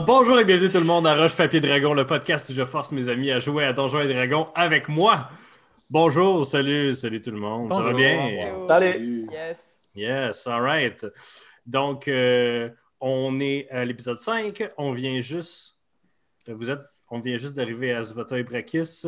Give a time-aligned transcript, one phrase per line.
[0.00, 2.90] Bonjour et bienvenue tout le monde à Roche Papier Dragon, le podcast où je force
[2.92, 5.28] mes amis à jouer à Donjons et Dragons avec moi.
[5.90, 7.72] Bonjour, salut, salut tout le monde.
[7.72, 7.98] Ça va Bonjour.
[7.98, 8.66] bien?
[8.66, 9.26] Salut.
[9.30, 9.56] Yes.
[9.94, 11.06] Yes, all right.
[11.66, 12.70] Donc, euh,
[13.00, 14.68] on est à l'épisode 5.
[14.78, 15.76] On vient juste.
[16.48, 16.80] Vous êtes.
[17.10, 19.04] On vient juste d'arriver à Zvota Brakis,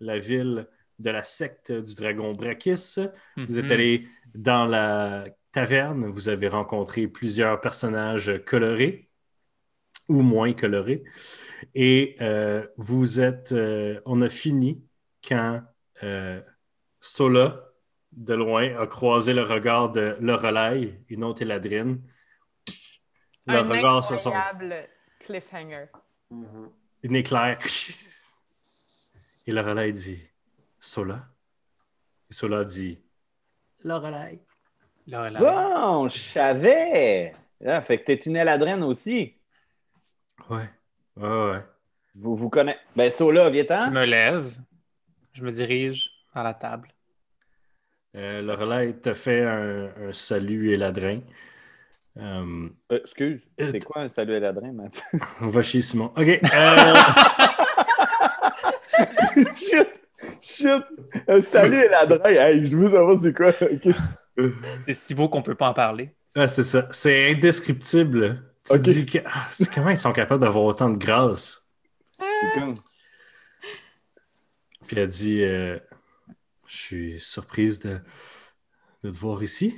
[0.00, 0.66] la ville
[0.98, 2.96] de la secte du dragon Brakis.
[3.36, 3.72] Vous êtes Mhm.
[3.72, 9.09] allé dans la taverne, vous avez rencontré plusieurs personnages colorés
[10.10, 11.04] ou moins colorés.
[11.74, 13.52] Et euh, vous êtes.
[13.52, 14.82] euh, on a fini
[15.26, 15.62] quand
[16.02, 16.40] euh,
[17.00, 17.64] Sola,
[18.12, 22.02] de loin, a croisé le regard de Lorelai, une autre Eladrine.
[23.46, 24.30] Le Un regard se sont.
[24.34, 24.88] incroyable
[25.20, 25.86] cliffhanger.
[27.02, 27.58] Une éclair.
[29.46, 30.20] Et Lorelai dit
[30.80, 31.28] Sola?
[32.30, 32.98] Et Sola dit
[33.84, 34.40] Lorelai.
[35.06, 37.32] Bon, je savais.
[37.64, 39.39] Ah, fait que t'es une éladrine aussi.
[40.48, 40.68] Ouais.
[41.16, 41.60] Ouais, ouais.
[42.14, 42.78] Vous vous connaissez.
[42.96, 43.90] Ben, Sola, Je viens-t'en.
[43.90, 44.56] me lève,
[45.34, 46.88] je me dirige à la table.
[48.16, 51.20] Euh, Lorelai te fait un, un salut éladrin.
[52.16, 55.02] Euh, Euh, excuse, c'est quoi un salut éladrin, Mathieu?
[55.40, 56.06] on va chez Simon.
[56.16, 56.18] OK.
[56.18, 56.38] euh,
[59.54, 59.88] Shit!
[60.40, 60.82] Shit!
[61.28, 62.18] Un salut éladrin.
[62.24, 63.52] Hey, je veux savoir c'est quoi.
[64.86, 66.10] C'est si beau qu'on peut pas en parler.
[66.34, 66.88] ah, c'est ça.
[66.90, 68.42] C'est indescriptible.
[68.70, 71.68] Tu dis que, ah, c'est- comment ils sont capables d'avoir autant de grâce?
[74.86, 75.78] Puis elle dit euh,
[76.66, 78.00] Je suis surprise de,
[79.04, 79.74] de te voir ici.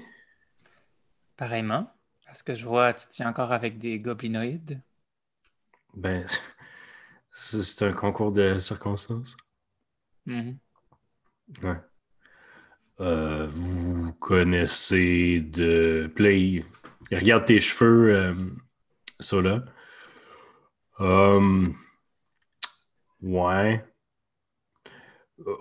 [1.37, 1.93] Pareillement.
[2.25, 4.81] Parce que je vois, tu tiens encore avec des goblinoïdes?
[5.95, 6.27] Ben,
[7.33, 9.37] c'est un concours de circonstances.
[10.27, 10.61] Mhm.
[11.63, 11.83] Ouais.
[13.01, 16.11] Euh, vous connaissez de.
[17.11, 18.35] Il regarde tes cheveux, euh,
[19.23, 19.65] Sola.
[20.99, 21.75] Hum,
[23.23, 23.85] ouais.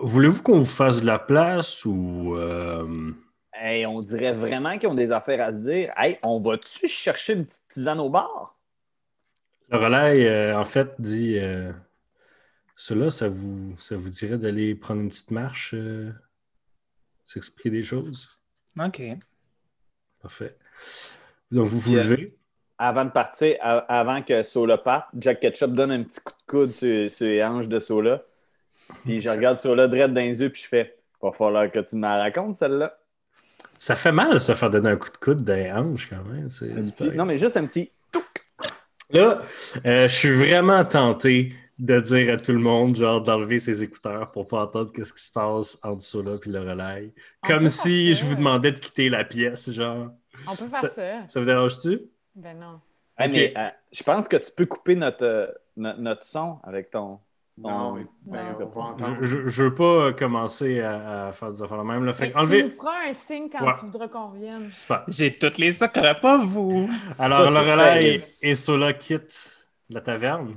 [0.02, 2.36] Voulez-vous qu'on vous fasse de la place ou.
[2.36, 3.14] euh,
[3.54, 5.94] Hey, on dirait vraiment qu'ils ont des affaires à se dire.
[5.96, 8.58] Hey, on va-tu chercher une petite tisane au bar?
[9.70, 11.72] Lorelai, euh, en fait, dit euh,
[12.76, 16.12] Cela, ça vous, ça vous dirait d'aller prendre une petite marche, euh,
[17.24, 18.42] s'expliquer des choses?
[18.80, 19.02] OK.
[20.22, 20.58] Parfait.
[21.52, 22.38] Donc, vous vous levez.
[22.84, 26.72] Avant de partir, avant que Sola parte, Jack Ketchup donne un petit coup de coude
[26.72, 28.24] sur, sur les hanches de Sola.
[29.06, 31.96] Puis je regarde Sola direct dans les yeux, puis je fais Va falloir que tu
[31.96, 32.98] me la racontes, celle-là.
[33.78, 36.50] Ça fait mal, se faire donner un coup de coude dans les hanches, quand même.
[36.50, 37.18] C'est, Un c'est petit- pareil.
[37.18, 37.92] Non, mais juste un petit.
[39.12, 39.42] Là,
[39.86, 44.32] euh, je suis vraiment tenté de dire à tout le monde, genre, d'enlever ses écouteurs
[44.32, 47.14] pour pas entendre ce qui se passe entre Sola et Lorelai.
[47.44, 48.26] On Comme peut si je ça.
[48.26, 50.10] vous demandais de quitter la pièce, genre.
[50.48, 51.28] On peut faire ça.
[51.28, 52.00] Ça vous dérange-tu?
[52.36, 52.80] Ben non.
[53.18, 53.34] Hey, Ok.
[53.36, 55.48] mais, euh, je pense que tu peux couper notre, euh,
[55.78, 57.20] no- notre son avec ton.
[57.62, 58.96] ton- Non, Non.
[59.22, 62.06] Je, je, je veux pas euh, commencer à, à faire des affaires même.
[62.06, 62.14] Là.
[62.14, 63.74] Fait Tu nous feras un signe quand Ouais.
[63.80, 64.72] tu voudras qu'on revienne.
[65.10, 66.90] J'ai toutes les secrets, pas vous.
[67.20, 70.56] Alors, Lorelai et Sola quittent la taverne.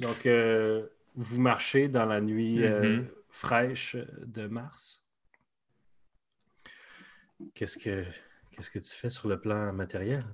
[0.00, 3.08] Donc, euh, vous marchez dans la nuit euh, Mhm.
[3.30, 5.04] fraîche de mars.
[7.54, 8.04] Qu'est-ce que,
[8.58, 10.24] qu'est-ce que tu fais sur le plan matériel?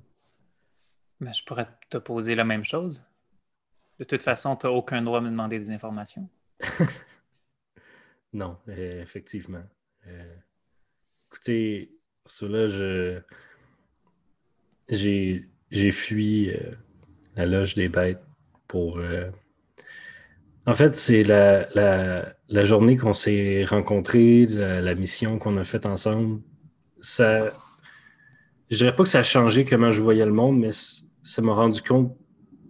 [1.20, 3.04] Ben, je pourrais te poser la même chose.
[3.98, 6.28] De toute façon, tu n'as aucun droit de me demander des informations.
[8.32, 9.62] Non, euh, effectivement.
[10.06, 10.36] Euh,
[11.30, 11.92] écoutez,
[12.26, 13.20] cela, je
[14.88, 16.72] j'ai j'ai fui euh,
[17.36, 18.22] la loge des bêtes
[18.68, 18.98] pour.
[18.98, 19.30] euh,
[20.66, 25.64] En fait, c'est la, la, la journée qu'on s'est rencontrés, la, la mission qu'on a
[25.64, 26.40] faite ensemble.
[27.02, 27.52] Ça,
[28.70, 31.54] je dirais pas que ça a changé comment je voyais le monde, mais ça m'a
[31.54, 32.16] rendu compte,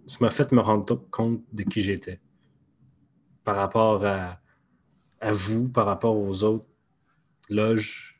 [0.05, 2.19] ça m'a fait me rendre compte de qui j'étais
[3.45, 4.39] par rapport à
[5.31, 6.67] vous par rapport aux autres
[7.49, 8.19] loges,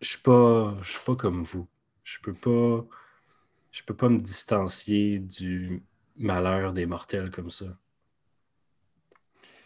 [0.00, 1.68] je suis pas, suis pas comme vous.
[2.02, 2.86] Je peux pas,
[3.70, 5.82] je peux pas me distancier du
[6.16, 7.78] malheur des mortels comme ça.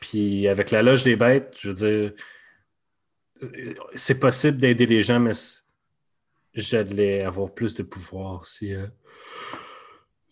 [0.01, 2.13] Puis avec la loge des bêtes, je veux dire,
[3.95, 5.33] c'est possible d'aider les gens, mais
[6.55, 8.87] j'allais avoir plus de pouvoir si, euh,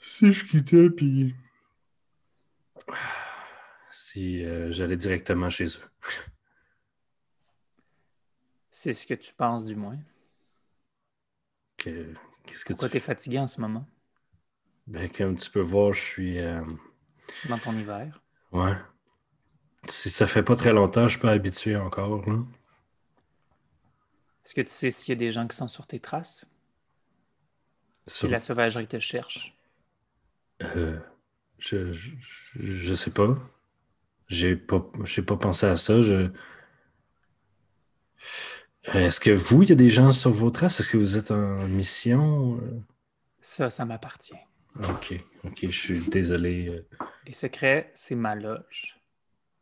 [0.00, 1.34] si je quittais, puis
[3.90, 5.90] si euh, j'allais directement chez eux.
[8.70, 9.98] C'est ce que tu penses, du moins.
[11.76, 12.14] Que-
[12.46, 13.86] Qu'est-ce que Pourquoi tu tu es fatigué en ce moment,
[14.86, 16.38] Ben, comme tu peux voir, je suis.
[16.38, 16.62] euh,
[17.48, 18.20] dans ton hiver?
[18.50, 18.74] Ouais.
[19.88, 22.28] Si ça fait pas très longtemps, je suis pas habitué encore.
[22.28, 22.38] là.
[24.44, 26.46] Est-ce que tu sais s'il y a des gens qui sont sur tes traces?
[28.06, 29.56] Si la sauvagerie te cherche?
[30.62, 30.98] Euh,
[31.58, 32.10] je, je,
[32.60, 33.36] je sais pas.
[34.28, 36.00] J'ai pas, j'ai pas pensé à ça.
[36.02, 36.30] Je...
[38.84, 40.80] Est-ce que vous, il y a des gens sur vos traces?
[40.80, 42.60] Est-ce que vous êtes en mission?
[43.42, 44.38] Ça, ça m'appartient.
[44.88, 46.84] Ok, ok, je suis désolé.
[47.26, 48.96] Les secrets, c'est ma loge.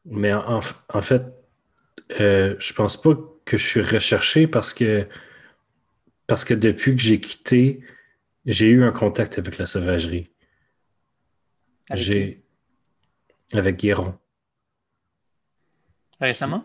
[0.05, 0.61] Mais en-
[0.93, 1.23] en fait,
[2.21, 3.15] euh, je pense pas
[3.45, 5.07] que je suis recherché parce que
[6.27, 7.81] parce que depuis que j'ai quitté,
[8.47, 10.31] j'ai eu un contact avec la sauvagerie.
[11.93, 12.43] J'ai
[13.53, 14.17] avec Guéron.
[16.21, 16.65] Récemment?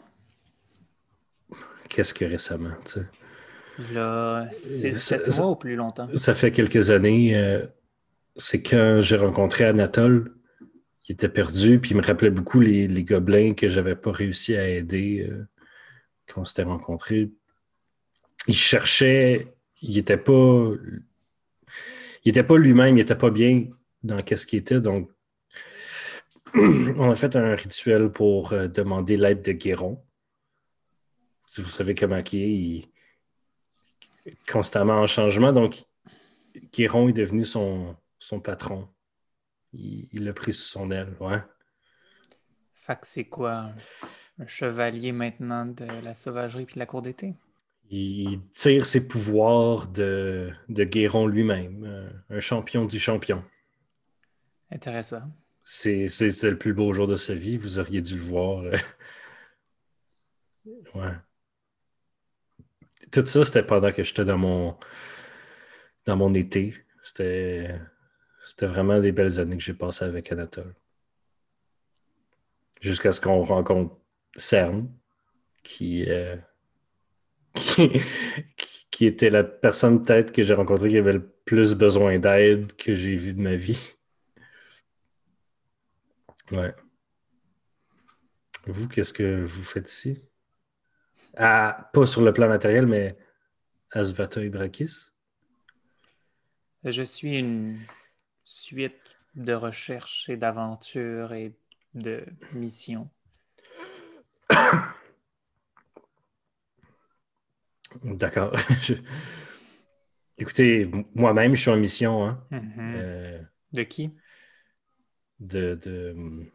[1.90, 3.06] Qu'est-ce que récemment, tu sais?
[3.94, 6.08] Là, c'est Ça- sept ça- mois ou plus longtemps.
[6.16, 7.36] Ça fait quelques années.
[7.36, 7.66] euh,
[8.36, 10.35] c'est quand j'ai rencontré Anatole.
[11.08, 14.56] Il était perdu, puis il me rappelait beaucoup les, les gobelins que j'avais pas réussi
[14.56, 15.46] à aider euh,
[16.28, 17.32] quand on s'était rencontrés.
[18.48, 20.72] Il cherchait, il était pas.
[22.24, 23.68] Il était pas lui-même, il était pas bien
[24.04, 25.12] dans qu'est-ce qu'il était, donc
[26.56, 30.04] on a fait un rituel pour euh, demander l'aide de Guéron.
[31.48, 32.90] Si vous savez comment il est, il
[34.26, 35.84] est constamment en changement, donc
[36.74, 38.88] Guéron est devenu son, son patron.
[39.78, 41.42] Il l'a pris sous son aile, ouais.
[42.86, 43.74] Fait que c'est quoi?
[44.40, 47.36] Un, chevalier maintenant de la sauvagerie puis de la cour d'été?
[47.90, 53.44] Il, tire ses pouvoirs de, de Guéron lui-même, un champion du champion.
[54.72, 55.22] Intéressant.
[55.64, 56.08] C'est,
[56.44, 58.60] le plus beau jour de sa vie, vous auriez dû le voir.
[58.60, 58.78] euh.
[60.96, 61.14] Ouais.
[63.12, 64.76] Tout ça, c'était pendant que j'étais dans mon,
[66.06, 66.74] dans mon été.
[67.04, 67.80] C'était,
[68.46, 70.76] c'était vraiment des belles années que j'ai passées avec Anatole.
[72.80, 73.98] Jusqu'à ce qu'on rencontre
[74.36, 74.88] Cern,
[75.64, 76.36] qui, euh,
[77.56, 77.90] qui,
[78.92, 82.94] qui était la personne peut-être que j'ai rencontrée qui avait le plus besoin d'aide que
[82.94, 83.96] j'ai vu de ma vie.
[86.52, 86.74] Ouais.
[88.68, 90.22] Vous, qu'est-ce que vous faites ici?
[91.36, 93.18] Ah, pas sur le plan matériel, mais
[93.92, 95.12] Asvata Ibrakis?
[96.84, 97.80] Je suis une
[98.46, 101.54] suite de recherches et d'aventures et
[101.94, 103.10] de missions?
[108.04, 108.56] D'accord.
[108.82, 108.94] Je-
[110.38, 112.92] Écoutez, moi-même, je suis en mission hein, Mhm.
[112.96, 113.42] euh,
[113.74, 114.12] De qui?
[115.40, 115.76] de...
[115.76, 116.52] de-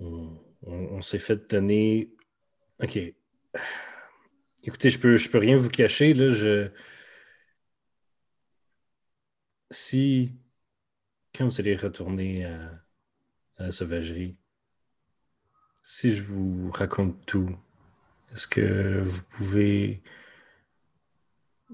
[0.00, 2.10] On, on- on s'est fait donner...
[2.82, 2.98] OK.
[4.64, 6.68] Écoutez, je peux, je peux rien vous cacher, là, je...
[9.70, 10.32] Si,
[11.34, 12.82] quand vous allez retourner à,
[13.58, 14.36] à la sauvagerie,
[15.82, 17.54] si je vous raconte tout,
[18.32, 20.02] est-ce que vous pouvez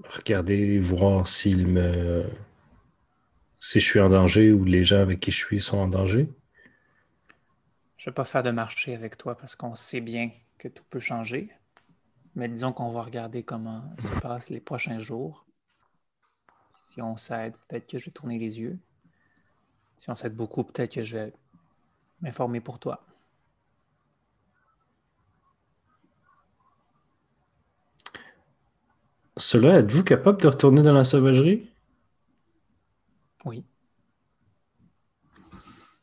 [0.03, 2.29] regarder, voir s'il me...
[3.59, 6.29] si je suis en danger ou les gens avec qui je suis sont en danger?
[7.97, 10.83] Je ne vais pas faire de marché avec toi parce qu'on sait bien que tout
[10.89, 11.49] peut changer.
[12.35, 15.46] Mais disons qu'on va regarder comment se passent les prochains jours.
[16.97, 18.79] Si on s'aide, peut-être que je vais tourner les yeux.
[19.99, 21.33] Si on s'aide beaucoup, peut-être que je vais
[22.21, 23.05] m'informer pour toi.
[29.37, 31.69] Cela, êtes-vous capable de retourner dans la sauvagerie?
[33.45, 33.63] Oui.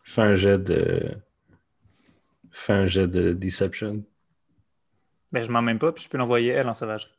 [0.04, 1.18] Fais un jet de...
[2.52, 4.04] Fais un jet de deception.
[5.32, 7.18] Ben, je m'en même pas, puis je peux l'envoyer elle en sauvagerie.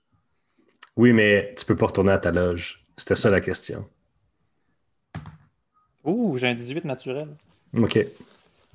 [0.96, 2.85] Oui, mais tu peux pas retourner à ta loge.
[2.98, 3.88] C'était ça la question.
[6.04, 7.36] Ouh, j'ai un 18 naturel.
[7.78, 8.00] OK.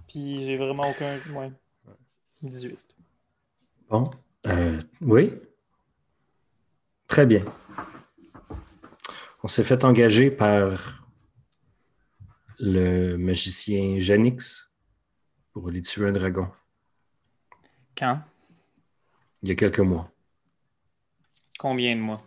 [0.08, 1.18] Puis j'ai vraiment aucun.
[1.32, 1.50] Ouais.
[2.42, 2.78] 18.
[3.88, 4.10] Bon.
[4.46, 5.34] Euh, oui.
[7.06, 7.44] Très bien.
[9.42, 11.04] On s'est fait engager par
[12.58, 14.70] le magicien Janix
[15.52, 16.48] pour aller tuer un dragon
[17.96, 18.20] Quand?
[19.42, 20.10] il y a quelques mois.
[21.58, 22.22] Combien de mois?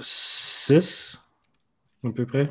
[0.00, 1.18] Six,
[2.04, 2.50] à peu près.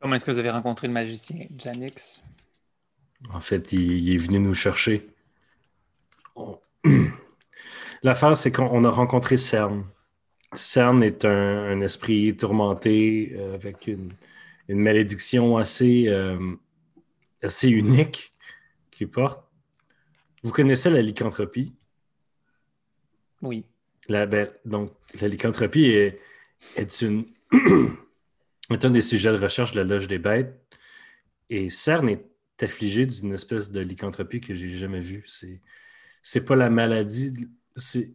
[0.00, 2.22] Comment est-ce que vous avez rencontré le magicien Janix?
[3.30, 5.08] En fait, il, il est venu nous chercher.
[8.02, 9.84] L'affaire, c'est qu'on a rencontré Cern.
[10.54, 14.12] Cern est un, un esprit tourmenté euh, avec une,
[14.68, 16.56] une malédiction assez, euh,
[17.42, 18.32] assez unique
[18.90, 19.44] qu'il porte.
[20.42, 21.74] Vous connaissez la lycanthropie?
[23.42, 23.64] Oui.
[24.08, 26.20] La, ben, donc, la lycanthropie est,
[27.02, 27.26] une,
[28.70, 30.58] un des sujets de recherche de la Loge des Bêtes.
[31.50, 32.24] Et CERN est
[32.62, 35.22] affligé d'une espèce de lycanthropie que j'ai jamais vue.
[35.26, 35.60] C'est,
[36.22, 38.14] c'est pas la maladie, c'est,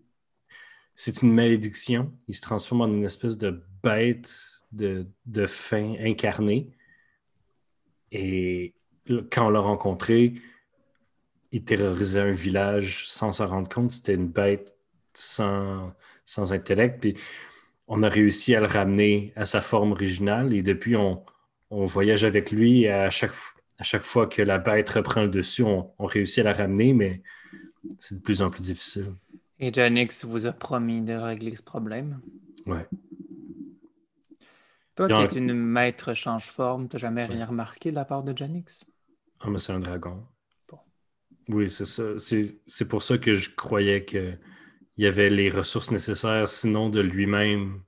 [0.96, 2.14] c'est une malédiction.
[2.28, 4.32] Il se transforme en une espèce de bête
[4.72, 6.72] de, de fin incarnée.
[8.12, 8.74] Et
[9.32, 10.34] quand on l'a rencontré,
[11.52, 13.92] il terrorisait un village sans s'en rendre compte.
[13.92, 14.77] C'était une bête
[15.20, 15.94] sans,
[16.26, 17.00] sans intellect.
[17.02, 17.18] Puis
[17.88, 20.54] on a réussi à le ramener à sa forme originale.
[20.54, 21.24] Et depuis, on,
[21.70, 22.84] on voyage avec lui.
[22.84, 23.36] Et à chaque,
[23.78, 26.94] à chaque fois que la bête reprend le dessus, on, on réussit à la ramener,
[26.94, 27.22] mais
[28.00, 29.14] c'est de plus en plus difficile.
[29.60, 32.20] Et Janix vous a promis de régler ce problème?
[32.66, 32.86] Ouais.
[34.96, 38.84] Toi qui es une maître change-forme, t'as jamais rien remarqué de la part de Janix?
[39.40, 40.26] Ah, mais c'est un dragon.
[40.68, 40.80] Bon.
[41.50, 42.04] Oui, c'est ça.
[42.18, 44.40] C'est pour ça que je croyais qu'il
[45.04, 47.82] y avait les ressources nécessaires, sinon de lui-même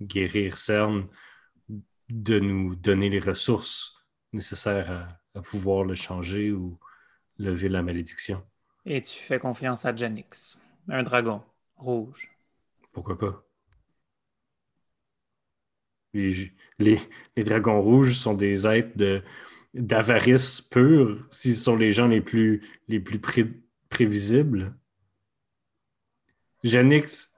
[0.00, 1.06] guérir Cern,
[2.10, 3.94] de nous donner les ressources
[4.32, 6.78] nécessaires à, à pouvoir le changer ou
[7.38, 8.42] lever la malédiction.
[8.86, 11.42] Et tu fais confiance à Janix, un dragon
[11.76, 12.30] rouge.
[12.92, 13.44] Pourquoi pas?
[16.12, 17.00] Les, les-
[17.36, 19.22] les dragons rouges sont des êtres de-
[19.74, 23.52] d'avarice pure, s'ils sont les gens les plus, les plus pré-
[23.88, 24.74] prévisibles.
[26.64, 27.30] Genix,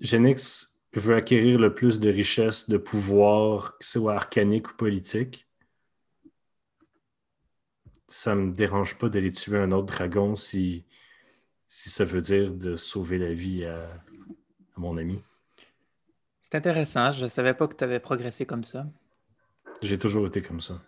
[0.00, 5.46] Genix veut acquérir le plus de richesses, de pouvoir, que ce soit arcanique ou politique.
[8.08, 10.84] Ça me dérange pas d'aller tuer un autre dragon si,
[11.68, 15.22] si ça veut dire de sauver la vie à, à mon ami.
[16.42, 18.86] C'est intéressant, je savais pas que tu avais progressé comme ça.
[19.82, 20.82] J'ai toujours été comme ça.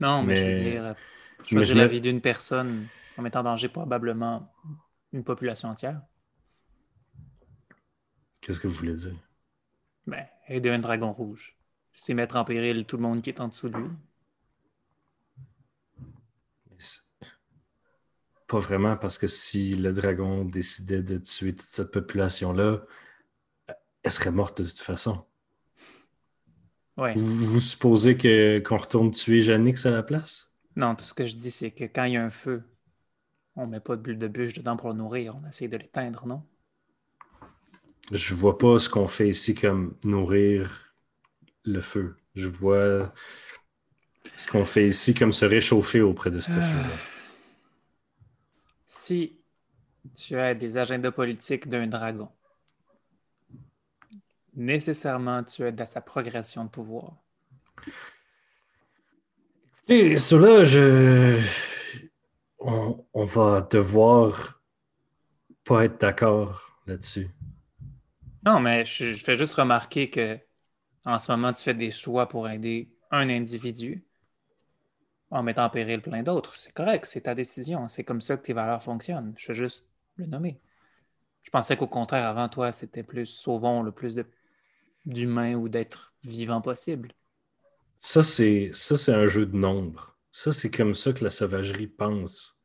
[0.00, 0.94] Non, mais, je veux dire,
[1.44, 4.52] choisir je la vie d'une personne en mettant en danger probablement
[5.12, 6.00] une population entière.
[8.46, 9.16] Qu'est-ce que vous voulez dire?
[10.06, 11.56] Ben, aider un dragon rouge.
[11.90, 13.88] C'est mettre en péril tout le monde qui est en dessous de lui.
[18.46, 22.82] Pas vraiment, parce que si le dragon décidait de tuer toute cette population-là,
[24.04, 25.24] elle serait morte de toute façon.
[26.96, 27.14] Ouais.
[27.16, 30.52] Vous, vous supposez que, qu'on retourne tuer Janix à la place?
[30.76, 32.62] Non, tout ce que je dis, c'est que quand il y a un feu,
[33.56, 36.26] on met pas de bulle de bûche dedans pour le nourrir, on essaie de l'éteindre,
[36.26, 36.44] non?
[38.12, 40.92] Je vois pas ce qu'on fait ici comme nourrir
[41.64, 42.16] le feu.
[42.34, 43.12] Je vois
[44.36, 46.60] ce qu'on fait ici comme se réchauffer auprès de ce Ah.
[46.60, 46.96] feu-là.
[48.86, 49.38] Si
[50.14, 52.28] tu as des agendas politiques d'un dragon,
[54.54, 57.12] nécessairement tu aides à sa progression de pouvoir.
[59.88, 61.40] Et cela, je.
[62.58, 64.60] On, on va devoir
[65.64, 67.28] pas être d'accord là-dessus.
[68.46, 70.38] Non, mais je, fais juste remarquer que
[71.04, 74.04] en ce moment, tu fais des choix pour aider un individu
[75.32, 76.54] en mettant en péril plein d'autres.
[76.54, 77.88] C'est correct, c'est ta décision.
[77.88, 79.34] C'est comme ça que tes valeurs fonctionnent.
[79.36, 79.84] Je veux juste
[80.14, 80.60] le nommer.
[81.42, 84.16] Je pensais qu'au contraire, avant toi, c'était plus sauvons le plus
[85.04, 87.12] d'humains ou d'êtres vivants possible.
[87.96, 90.16] Ça, c'est ça, c'est un jeu de nombre.
[90.30, 92.62] Ça, c'est comme ça que la sauvagerie pense.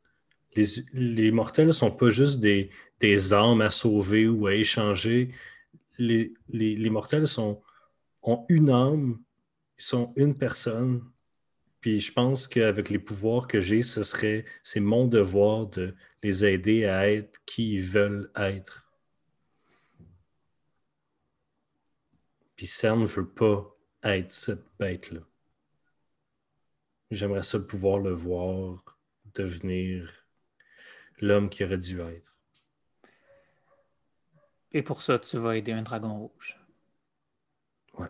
[0.56, 2.70] Les, les mortels sont pas juste des,
[3.00, 5.34] des âmes à sauver ou à échanger.
[6.02, 7.26] Les, mortels
[8.24, 9.22] ont une âme,
[9.78, 11.04] ils sont une personne.
[11.80, 16.46] Puis je pense qu'avec les pouvoirs que j'ai, ce serait, c'est mon devoir de les
[16.46, 18.92] aider à être qui ils veulent être.
[22.56, 25.22] Puis Cern ne veut pas être cette bête-là.
[27.10, 29.00] J'aimerais ça pouvoir le voir
[29.34, 30.12] devenir
[31.20, 32.36] l'homme qui aurait dû être.
[34.74, 36.58] Et pour ça, tu vas aider un dragon rouge.
[37.98, 38.08] Ouais.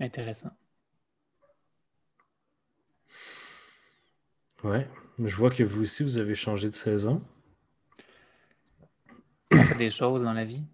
[0.00, 0.56] Intéressant.
[4.62, 4.88] Ouais.
[5.18, 7.22] Je vois que vous aussi, vous avez changé de saison.
[9.52, 10.64] On fait des choses dans la vie.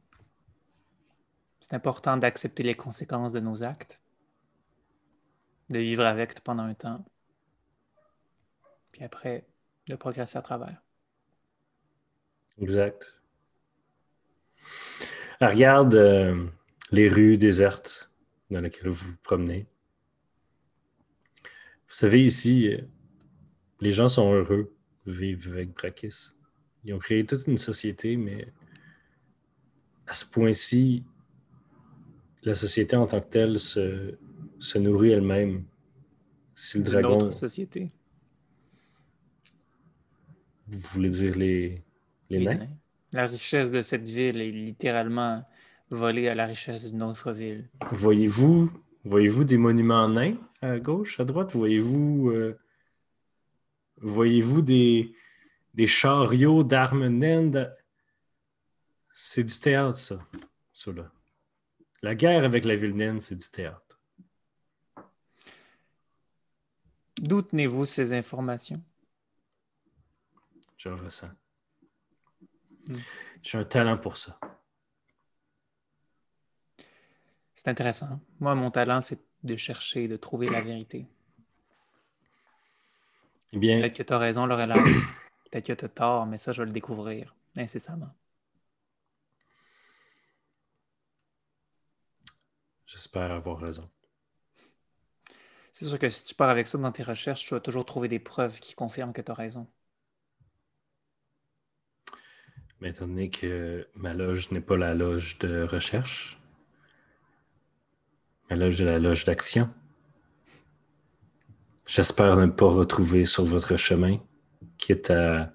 [1.61, 4.01] C'est important d'accepter les conséquences de nos actes,
[5.69, 7.05] de vivre avec pendant un temps,
[8.93, 9.47] puis après,
[9.89, 10.83] de progresser à travers.
[12.61, 13.21] Exact.
[15.41, 16.47] Elle regarde euh,
[16.93, 18.13] les rues désertes
[18.51, 19.67] dans lesquelles vous vous promenez.
[21.89, 22.81] Vous savez, ici, euh,
[23.81, 24.75] les gens sont heureux
[25.07, 26.33] de vivre avec Brakis.
[26.85, 28.53] Ils ont créé toute une société, mais
[30.07, 31.05] à ce point-ci,
[32.43, 34.19] la société en tant que telle se,
[34.59, 35.65] se nourrit elle-même.
[36.55, 37.91] Si le dragon, autre société.
[40.71, 41.85] Vous voulez dire les,
[42.31, 42.55] les Les nains?
[42.55, 42.69] nains.
[43.13, 45.45] La richesse de cette ville est littéralement
[45.91, 47.69] volée à la richesse d'une autre ville.
[47.91, 48.71] Voyez-vous
[49.05, 51.53] voyez-vous des monuments nains à gauche, à droite?
[51.55, 52.59] Voyez-vous euh,
[53.97, 55.15] voyez-vous des,
[55.75, 57.73] des chariots d'armes naines?
[59.13, 60.19] C'est du théâtre, ça.
[60.73, 61.11] ça là.
[62.03, 63.99] La guerre avec la ville naine, c'est du théâtre.
[67.21, 68.81] D'où tenez-vous ces informations?
[70.81, 71.29] Je le ressens.
[72.89, 72.97] Hmm.
[73.43, 74.41] J'ai un talent pour ça.
[77.55, 78.19] C'est intéressant.
[78.39, 81.07] Moi, mon talent, c'est de chercher, de trouver la vérité.
[83.53, 84.73] Eh bien, Peut-être que tu as raison, Lorelai.
[85.51, 88.15] Peut-être que tu as tort, mais ça, je vais le découvrir incessamment.
[92.87, 93.89] j'espère avoir raison.
[95.73, 98.09] C'est sûr que si tu pars avec ça dans tes recherches, tu vas toujours trouver
[98.09, 99.69] des preuves qui confirment que tu as raison.
[102.81, 106.41] Mais étant donné que ma loge n'est pas la loge de recherche,
[108.49, 109.69] ma loge est la loge d'action,
[111.87, 114.19] j'espère ne pas retrouver sur votre chemin,
[114.79, 115.53] quitte à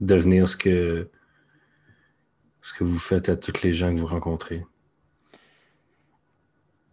[0.00, 1.10] devenir ce que,
[2.60, 4.64] ce que vous faites à toutes les gens que vous rencontrez.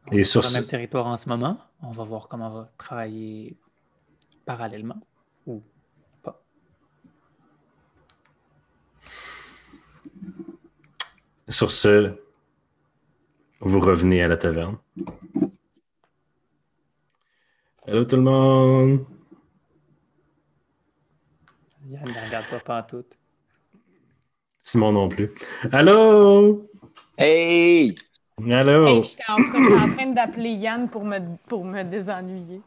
[0.08, 1.60] On Et est sur sur le même territoire en ce moment.
[1.82, 3.58] On va voir comment on va travailler
[4.46, 5.00] parallèlement
[5.46, 5.62] ou
[11.50, 12.14] Sur ce,
[13.60, 14.78] vous revenez à la taverne.
[17.88, 19.06] Allô tout le monde!
[21.88, 23.18] Yann ne regarde pas pantoute.
[24.62, 25.32] Simon non plus.
[25.72, 26.70] Allô!
[27.18, 27.96] Hey!
[28.52, 28.88] Allô!
[28.88, 32.62] Hey, J'étais en, train d'appeler Yann pour me, pour me désennuyer.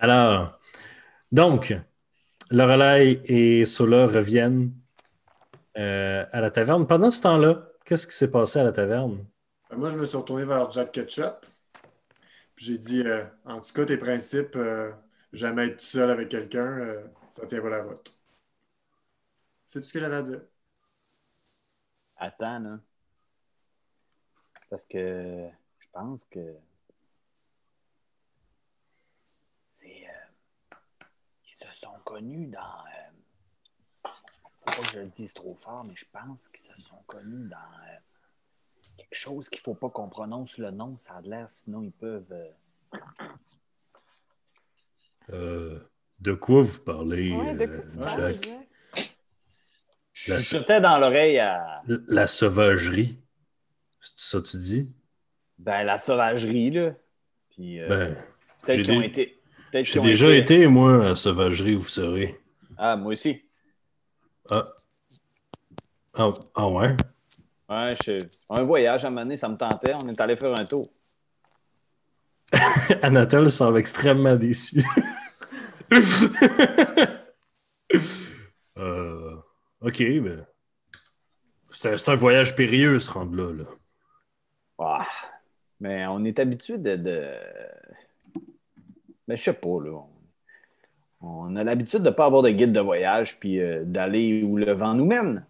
[0.00, 0.58] Alors,
[1.30, 1.72] donc,
[2.50, 4.72] Lorelai et Sola reviennent
[5.76, 6.84] euh, à la taverne.
[6.88, 9.26] Pendant ce temps-là, qu'est-ce qui s'est passé à la taverne?
[9.72, 11.46] Euh, Moi, je me suis retourné vers Jack Ketchup.
[12.54, 14.92] Puis j'ai dit, euh, en tout cas, tes principes, euh,
[15.32, 18.18] jamais être tout seul avec quelqu'un, euh, ça tient pas la route.
[19.64, 20.42] C'est tout ce que j'avais à dire.
[22.16, 22.80] Attends, là.
[24.68, 26.56] Parce que je pense que
[29.68, 29.86] c'est.
[30.06, 30.76] euh,
[31.46, 32.84] ils se sont connus dans.
[34.70, 37.56] Pas que je le dise trop fort, mais je pense qu'ils se sont connus dans
[37.56, 37.96] euh,
[38.96, 42.32] quelque chose qu'il faut pas qu'on prononce le nom, ça a l'air, sinon ils peuvent.
[42.32, 42.48] euh,
[45.30, 45.78] Euh,
[46.20, 48.42] de quoi vous parlez, Ouais, de quoi euh, Jack?
[48.44, 48.68] Jack?
[50.40, 51.82] Je La- dans l'oreille à.
[52.06, 53.18] La sauvagerie.
[54.00, 54.90] C'est ça que tu dis?
[55.58, 56.94] Ben, la sauvagerie, là.
[57.50, 58.14] Puis euh, Ben,
[58.62, 59.38] peut-être j'ai qu'ils ont dé- été.
[59.84, 62.40] j'ai déjà été, moi, à la sauvagerie, vous saurez.
[62.76, 63.47] Ah, moi aussi.
[64.50, 64.66] Ah.
[66.14, 66.96] Ah, ah ouais?
[67.68, 68.26] Ouais, je...
[68.48, 69.94] un voyage à donné, ça me tentait.
[69.94, 70.90] On est allé faire un tour.
[73.02, 74.82] Anatole semble extrêmement déçu.
[78.76, 79.34] Euh,
[79.80, 80.46] ok, ben.
[81.72, 83.52] C'est un, voyage périlleux, ce rendre-là.
[83.52, 83.64] là.
[84.78, 85.08] Ah,
[85.80, 86.94] mais on est habitué de.
[86.94, 87.34] de...
[89.26, 90.00] Mais je sais pas, là.
[91.20, 94.56] On, a l'habitude de ne pas avoir de guide de voyage puis euh, d'aller où
[94.56, 95.44] le vent nous mène.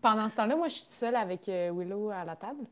[0.00, 2.64] Pendant ce temps-là, moi, je suis toute seule avec euh, Willow à la table.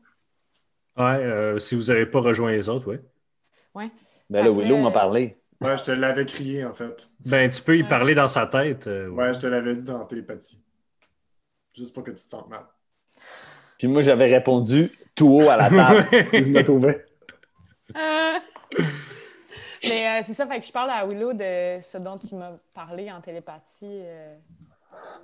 [0.97, 3.01] Ouais, euh, si vous n'avez pas rejoint les autres, ouais.
[3.73, 3.89] Ouais.
[4.29, 5.37] Ben là, Willow m'a parlé.
[5.61, 7.07] Ouais, je te l'avais crié, en fait.
[7.25, 8.87] Ben, tu peux y parler dans sa tête.
[8.87, 9.27] euh, ouais.
[9.27, 10.59] Ouais, je te l'avais dit dans la télépathie.
[11.77, 12.65] Juste pour que tu te sentes mal.
[13.77, 16.09] Puis moi, j'avais répondu tout haut à la table.
[16.33, 17.05] je me trouvais.
[17.95, 18.39] Euh,
[19.83, 22.51] Mais euh, c'est ça, fait que je parle à Willow de ce dont il m'a
[22.73, 24.35] parlé en télépathie euh,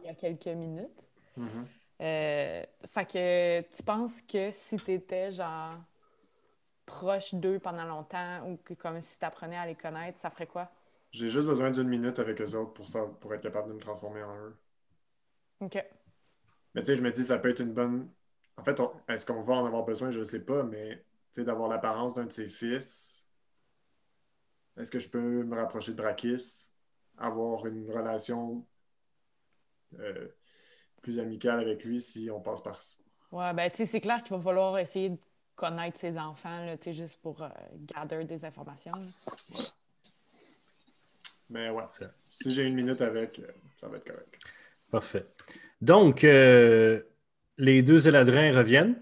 [0.03, 1.03] il y a quelques minutes.
[1.37, 1.67] Mhm.
[2.01, 5.73] Euh, fait que tu penses que si tu étais genre
[6.85, 10.47] proche d'eux pendant longtemps ou que comme si tu apprenais à les connaître, ça ferait
[10.47, 10.69] quoi?
[11.11, 13.79] J'ai juste besoin d'une minute avec eux autres pour, ça, pour être capable de me
[13.79, 14.55] transformer en eux.
[15.59, 15.83] OK.
[16.73, 18.09] Mais tu sais, je me dis, ça peut être une bonne.
[18.57, 20.11] En fait, on- est-ce qu'on va en avoir besoin?
[20.11, 20.97] Je ne sais pas, mais
[21.33, 23.16] tu sais, d'avoir l'apparence d'un de ses fils,
[24.77, 26.67] est-ce que je peux me rapprocher de Brakis,
[27.17, 28.65] avoir une relation
[29.99, 30.27] euh,
[31.01, 32.79] plus amicale avec lui si on passe par.
[33.31, 35.17] Ouais, ben tu sais, c'est clair qu'il va falloir essayer de
[35.55, 38.93] connaître ses enfants, là, tu sais, juste pour euh, gather des informations.
[41.49, 43.47] Mais ouais, Ça- si j'ai une minute avec, euh,
[43.79, 44.33] ça va être correct.
[44.91, 45.25] Parfait.
[45.81, 47.01] Donc, euh,
[47.57, 49.01] les deux éladrins reviennent.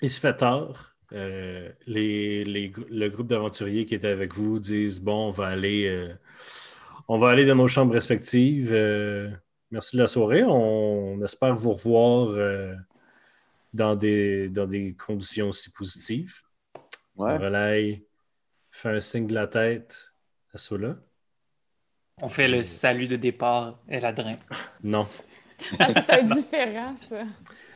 [0.00, 0.91] Il se fait tard.
[1.12, 5.86] Euh, les, les le groupe d'aventuriers qui était avec vous disent Bon, on va aller,
[5.86, 6.14] euh,
[7.08, 8.72] on va aller dans nos chambres respectives.
[8.72, 9.30] Euh,
[9.70, 10.42] merci de la soirée.
[10.42, 12.74] On, espère vous revoir euh,
[13.74, 16.40] dans, des, dans des conditions aussi positives.
[17.16, 17.36] Ouais.
[17.36, 18.04] Relay
[18.70, 20.14] fait un signe de la tête
[20.54, 20.96] à Sola.
[22.22, 24.36] On fait le salut de départ, Eladrin.
[24.82, 25.06] Non.
[25.78, 27.24] Ah, c'est un différent, ça.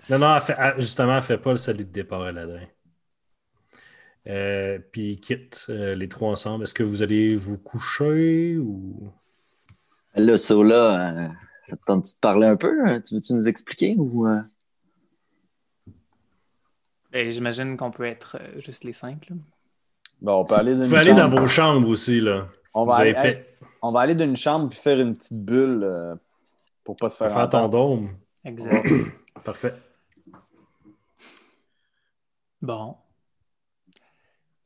[0.09, 2.33] Non, non, elle fait- elle- justement, elle ne fait pas le salut de départ à
[2.33, 2.67] l'adrin.
[4.27, 6.65] Euh, puis ils quittent euh, les trois ensemble.
[6.65, 9.13] Est-ce que vous allez vous coucher ou?
[10.17, 11.29] Là, ça, là, euh,
[11.67, 12.87] ça te tente de te parler un peu?
[12.89, 13.01] hein?
[13.01, 14.27] Tu veux-tu nous expliquer ou.
[14.27, 14.41] euh?
[17.13, 19.29] Ben, J'imagine qu'on peut être euh, juste les cinq.
[19.31, 19.37] Là.
[20.21, 22.49] Bon, on peut aller Vous aller dans vos chambres aussi, là.
[22.75, 23.45] On va, aller,
[23.81, 26.15] on va aller d'une chambre puis faire une petite bulle euh,
[26.85, 28.11] pour pas se faire, faire ton dôme.
[28.45, 28.87] Exact.
[29.45, 29.75] Parfait.
[32.61, 32.97] Bon.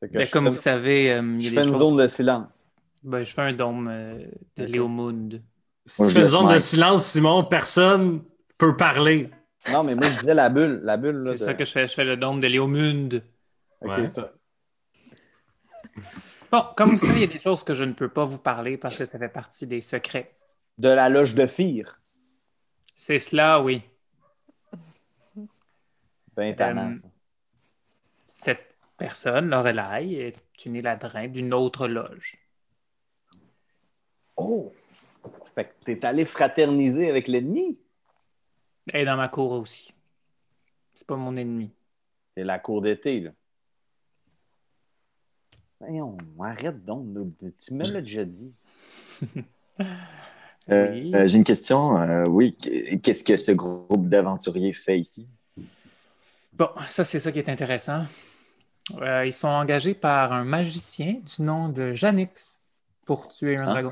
[0.03, 1.91] Ben, je comme fais, vous savez, euh, il y je a fais des une choses-
[1.91, 2.69] zone de silence.
[3.03, 4.19] Ben, je fais un dôme euh,
[4.57, 4.69] de Ok.
[4.71, 5.43] Léomund.
[5.87, 8.23] Si tu je fais une zone de silence, Simon, personne
[8.59, 9.31] peut parler.
[9.71, 10.81] Non, mais moi, je disais la bulle.
[10.85, 11.33] La bulle, là.
[11.33, 11.87] C'est de- ça que je fais.
[11.87, 13.23] Je fais le dôme de Léomund.
[13.83, 14.09] Ok, Ouais.
[14.09, 14.33] ça.
[16.53, 18.39] Bon, comme vous savez, il y a des choses que je ne peux pas vous
[18.39, 20.35] parler parce que ça fait partie des secrets.
[20.79, 21.97] De la loge de Fire.
[22.97, 23.83] C'est cela, oui.
[26.37, 26.95] Ben Euh.
[28.27, 28.69] Cette
[29.01, 32.37] personne, Lorelai, est une éladrin d'une autre loge.
[34.37, 34.73] Oh!
[35.55, 37.81] Fait que t'es allé fraterniser avec l'ennemi?
[38.93, 39.93] Elle est dans ma cour aussi.
[40.95, 41.71] C'est pas mon ennemi.
[42.37, 43.31] C'est la cour d'été, là.
[45.81, 47.07] Voyons, arrête donc.
[47.59, 48.53] Tu me l'as déjà dit.
[50.71, 51.11] Euh, Oui.
[51.15, 52.01] euh, J'ai une question.
[52.01, 52.55] euh, oui,
[53.03, 55.27] qu'est-ce que ce groupe d'aventuriers fait ici?
[56.53, 58.05] Bon, ça, c'est ça qui est intéressant.
[59.00, 62.61] Euh, ils sont engagés par un magicien du nom de Janix
[63.05, 63.70] pour tuer un Ah.
[63.72, 63.90] dragon.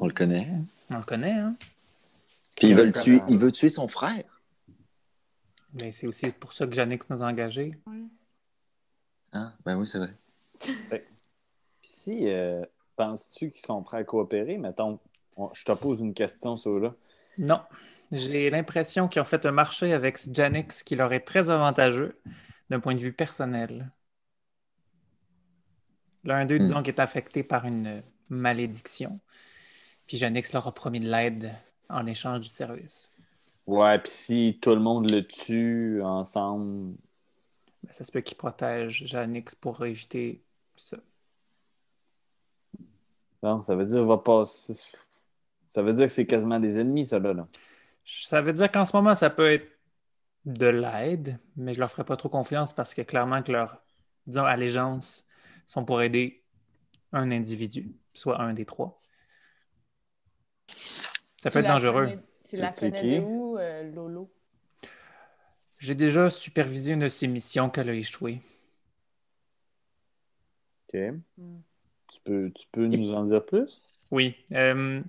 [0.00, 0.48] On le connaît.
[0.90, 1.56] On le connaît, hein?
[2.56, 3.24] Puis ils veulent tuer, même.
[3.28, 4.24] il veut tuer son frère.
[5.82, 7.76] Mais c'est aussi pour ça que Janix nous a engagés.
[9.32, 10.14] Ah, ben oui, c'est vrai.
[10.60, 10.70] Puis
[11.82, 12.64] si, euh,
[12.96, 14.56] penses-tu qu'ils sont prêts à coopérer?
[14.56, 15.00] Mettons,
[15.36, 16.94] on- je te pose une question sur là.
[17.38, 17.60] Non.
[18.12, 22.16] J'ai l'impression qu'ils ont fait un marché avec Janix qui leur est très avantageux
[22.70, 23.90] d'un point de vue personnel.
[26.24, 26.58] L'un d'eux, Hmm.
[26.58, 29.20] disons, qui est affecté par une malédiction.
[30.06, 31.52] Puis Janix leur a promis de l'aide
[31.90, 33.12] en échange du service.
[33.66, 36.96] Ouais, puis si tout le monde le tue ensemble,
[37.84, 40.42] Ben, ça se peut qu'ils protègent Janix pour éviter
[40.76, 40.98] ça.
[43.42, 44.74] non, ça veut dire va passer.
[45.68, 47.48] Ça veut dire que c'est quasiment des ennemis, ça, là.
[48.04, 49.73] Ça veut dire qu'en ce moment, ça peut être
[50.46, 53.82] de l'aide, mais je leur ferai pas trop confiance parce que clairement que leur,
[54.26, 55.26] disons, allégeance
[55.66, 56.42] sont pour aider
[57.12, 59.00] un individu, soit un des trois.
[61.38, 62.06] Ça peut Tu être dangereux.
[62.06, 64.30] connais- Tu la connais de où, euh, Lolo?
[65.80, 68.40] J'ai déjà supervisé une de ses missions qu'elle a échoué.
[70.88, 71.00] OK.
[71.38, 71.60] Hmm.
[72.12, 73.82] Tu peux, tu peux nous en dire plus?
[74.10, 74.36] Oui.
[74.52, 75.02] euh,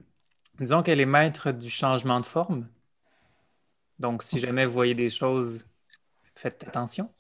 [0.60, 2.68] disons qu'elle est maître du changement de forme.
[4.00, 5.70] Donc, si jamais vous voyez des choses,
[6.36, 7.14] faites attention.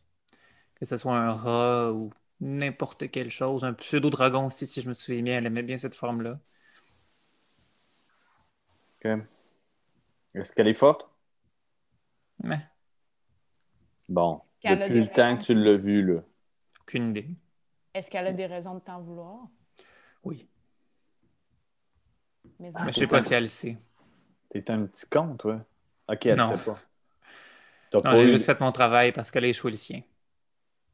[0.76, 2.12] Que ce soit un rat ou
[2.42, 3.64] n'importe quelle chose.
[3.64, 5.38] Un pseudo-dragon aussi, si je me souviens bien.
[5.38, 6.40] Elle aimait bien cette forme-là.
[9.04, 9.12] OK.
[10.36, 11.10] Est-ce qu'elle est forte?
[12.44, 12.68] Mais
[14.10, 14.42] Bon.
[14.64, 16.22] Depuis le temps que tu l'as vu, là.
[16.82, 17.30] aucune idée.
[17.94, 19.48] Est-ce qu'elle a des raisons de t'en vouloir?
[20.24, 20.50] Oui.
[22.60, 23.78] Mais Mais je sais pas si elle le sait.
[24.50, 25.64] T'es un petit con, toi.
[26.08, 26.50] OK, elle Non.
[26.58, 26.80] sait pas.
[27.92, 30.02] T'as Non, pas j'ai eu- juste fait mon travail parce qu'elle a échoué le sien.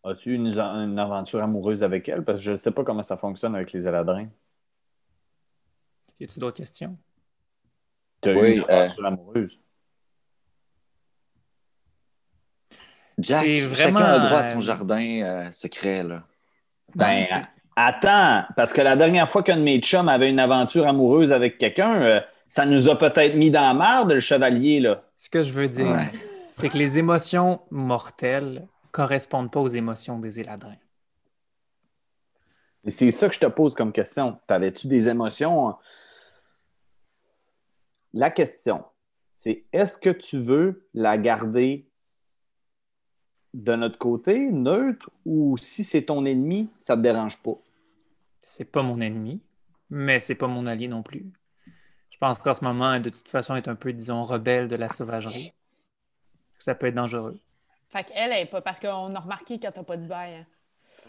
[0.03, 2.23] As-tu une, une aventure amoureuse avec elle?
[2.23, 4.27] Parce que je ne sais pas comment ça fonctionne avec les Eladrins.
[6.19, 6.97] Y a-t-il d'autres questions?
[8.21, 9.59] Tu as Oui, eu une euh, aventure amoureuse?
[13.19, 16.23] Jack, C'est chacun vraiment, a droit à euh, son jardin euh, secret, là.
[16.95, 17.41] Ben, c'est-
[17.75, 21.57] attends, parce que la dernière fois qu'un de mes chums avait une aventure amoureuse avec
[21.57, 25.05] quelqu'un, euh, ça nous a peut-être mis dans la marde, le chevalier, là.
[25.15, 26.11] Ce que je veux dire, Ouais.
[26.49, 30.75] c'est que les émotions mortelles correspondent pas aux émotions des éladrins.
[32.83, 34.37] Et c'est ça que je te pose comme question.
[34.47, 35.77] T'avais-tu des émotions?
[38.13, 38.83] La question,
[39.33, 41.87] c'est est-ce que tu veux la garder
[43.53, 47.55] de notre côté, neutre, ou si c'est ton ennemi, ça te dérange pas?
[48.39, 49.39] C'est pas mon ennemi,
[49.89, 51.31] mais c'est pas mon allié non plus.
[52.21, 54.75] Je pense qu'en ce moment, de toute façon, elle est un peu, disons, rebelle de
[54.75, 55.53] la sauvagerie.
[56.59, 57.39] Ça peut être dangereux.
[57.89, 58.61] Fait qu'elle, elle est pas.
[58.61, 60.35] Parce qu'on a remarqué quand t'as pas bye.
[60.35, 60.45] Hein,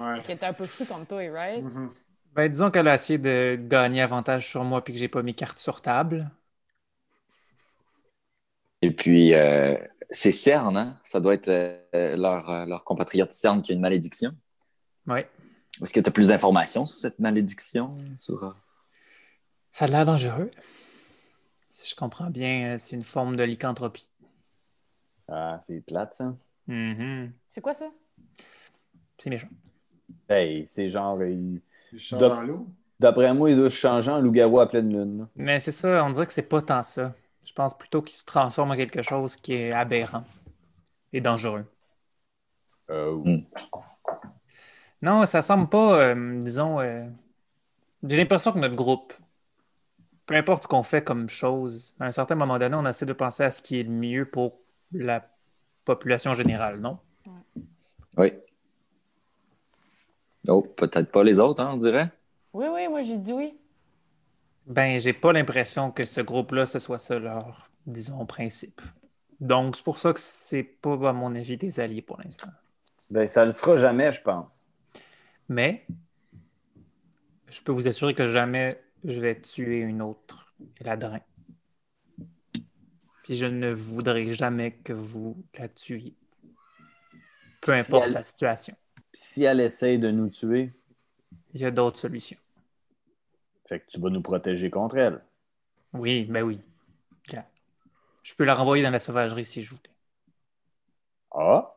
[0.01, 0.23] Ouais.
[0.23, 1.63] qu'elle était un peu fou comme toi, right?
[1.63, 1.93] Mhm.
[2.33, 5.35] Ben, disons qu'elle a essayé de gagner avantage sur moi puis que j'ai pas mis
[5.35, 6.31] carte sur table.
[8.81, 9.77] Et puis, euh,
[10.09, 10.99] c'est Cerne, hein?
[11.05, 14.33] Ça doit être euh, leur, euh, leur compatriote Cerne qui a une malédiction.
[15.07, 15.21] Oui.
[15.83, 17.93] Est-ce que tu as plus d'informations sur cette malédiction?
[18.17, 18.57] Sur,
[19.73, 20.51] Ça a l'air dangereux.
[21.73, 24.07] Si je comprends bien, euh, c'est une forme de lycanthropie.
[25.27, 26.37] Ah, c'est plate, ça.
[26.67, 27.33] Mhm.
[27.55, 27.91] C'est quoi ça?
[29.17, 29.49] C'est méchant.
[30.29, 31.23] Hey, c'est genre.
[31.25, 31.63] il-
[31.95, 32.69] Il change Dop- en loup?
[33.01, 35.19] D'après moi, il doit se changer en loup-garou à pleine lune.
[35.21, 35.29] là.
[35.35, 37.15] Mais c'est ça, on dirait que c'est pas tant ça.
[37.43, 40.25] Je pense plutôt qu'il se transforme en quelque chose qui est aberrant
[41.15, 41.65] et dangereux.
[45.01, 46.81] Non, ça semble pas, euh, disons.
[46.81, 47.05] euh,
[48.05, 49.13] J'ai l'impression que notre groupe,
[50.33, 53.13] peu importe ce qu'on fait comme chose, à un certain moment donné, on essaie de
[53.13, 54.57] penser à ce qui est le mieux pour
[54.91, 55.29] la
[55.85, 56.99] population générale, non?
[58.17, 58.33] Oui.
[60.49, 62.11] Oh, peut-être pas les autres, hein, on dirait.
[62.55, 63.59] Oui, oui, moi j'ai dit oui.
[64.67, 68.81] Ben, j'ai pas l'impression que ce groupe-là, ce soit ça leur, disons, principe.
[69.39, 72.49] Donc, c'est pour ça que c'est pas, à mon avis, des alliés pour l'instant.
[73.11, 74.65] Ben, ça le sera jamais, je pense.
[75.51, 75.85] Mais,
[77.51, 81.21] je peux vous assurer que jamais je vais tuer une autre ladrin.
[83.23, 86.15] Puis je ne voudrais jamais que vous la tuiez.
[87.61, 88.75] Peu Si importe elle- la situation.
[88.95, 90.73] Puis si elle essaye de nous tuer,
[91.55, 92.39] Il y a d'autres solutions.
[93.67, 95.23] fait que tu vas nous protéger contre elle.
[95.93, 96.61] Oui, ben oui.
[98.25, 99.91] Je peux la renvoyer dans la sauvagerie si je voulais.
[101.33, 101.75] Ah?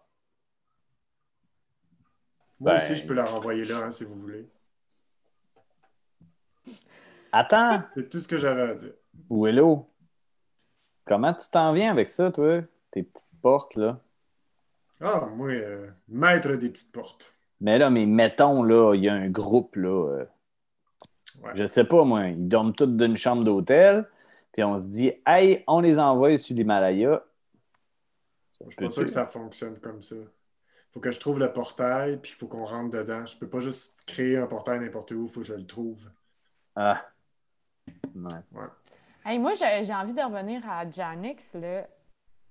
[2.59, 4.45] Moi Ben- aussi, je peux la renvoyer là, hein, si vous voulez.
[7.37, 7.81] Attends!
[7.95, 8.93] C'est tout ce que j'avais à dire.
[9.29, 9.89] Willow,
[11.05, 12.61] comment tu t'en viens avec ça, toi?
[12.91, 13.99] Tes petites portes, là.
[15.01, 17.33] Ah, moi, euh, maître des petites portes.
[17.59, 19.89] Mais là, mais mettons, là, il y a un groupe, là.
[19.89, 20.25] euh,
[21.43, 21.51] Ouais.
[21.55, 22.27] Je sais pas, moi.
[22.27, 24.09] Ils dorment tous d'une chambre d'hôtel.
[24.53, 27.21] Puis on se dit, hey, on les envoie sur l'Himalaya.
[28.61, 30.15] Je suis pas sûr que ça fonctionne comme ça.
[30.93, 33.25] faut que je trouve le portail, puis il faut qu'on rentre dedans.
[33.25, 36.09] Je peux pas juste créer un portail n'importe où, il faut que je le trouve.
[36.77, 37.05] Ah.
[38.15, 38.67] Ouais.
[39.25, 41.53] Hey, moi, j'ai envie de revenir à Janix.
[41.53, 41.87] Là.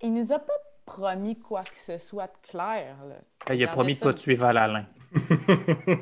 [0.01, 0.53] Il nous a pas
[0.85, 2.97] promis quoi que ce soit de clair.
[3.07, 3.55] Là.
[3.55, 4.87] Il a promis de ne pas tuer Valalin.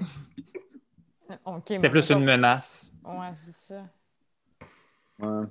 [1.67, 2.93] C'était plus une menace.
[3.05, 3.85] Ouais, c'est ça.
[5.19, 5.47] Ouais.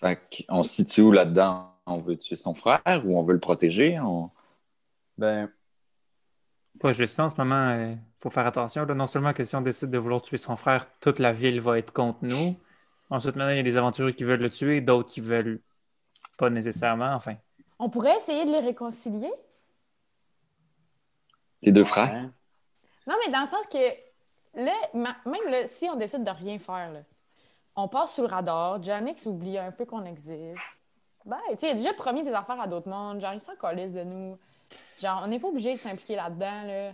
[0.00, 1.74] Fait qu'on se situe où là-dedans?
[1.86, 3.98] On veut tuer son frère ou on veut le protéger?
[4.00, 4.30] On-
[5.16, 5.50] Ben,
[6.80, 8.84] Pas juste ça, en ce moment, il faut faire attention.
[8.84, 8.94] là.
[8.94, 11.78] Non seulement que si on décide de vouloir tuer son frère, toute la ville va
[11.78, 12.56] être contre nous.
[13.10, 15.60] Ensuite, maintenant, il y a des aventuriers qui veulent le tuer, d'autres qui veulent
[16.36, 17.14] pas nécessairement.
[17.14, 17.34] Enfin,
[17.78, 19.32] On pourrait essayer de les réconcilier?
[21.62, 22.30] Les deux frères?
[23.06, 23.78] Non, mais dans le sens que,
[24.54, 27.00] là, même là, si on décide de rien faire, là,
[27.74, 30.77] on passe sous le radar, Janix oublie un peu qu'on existe.
[31.28, 33.20] Ben, tu sais, il a déjà promis des affaires à d'autres mondes.
[33.20, 34.38] Genre, il s'en calisse de nous.
[34.98, 36.92] Genre, on n'est pas obligé de s'impliquer là-dedans, là.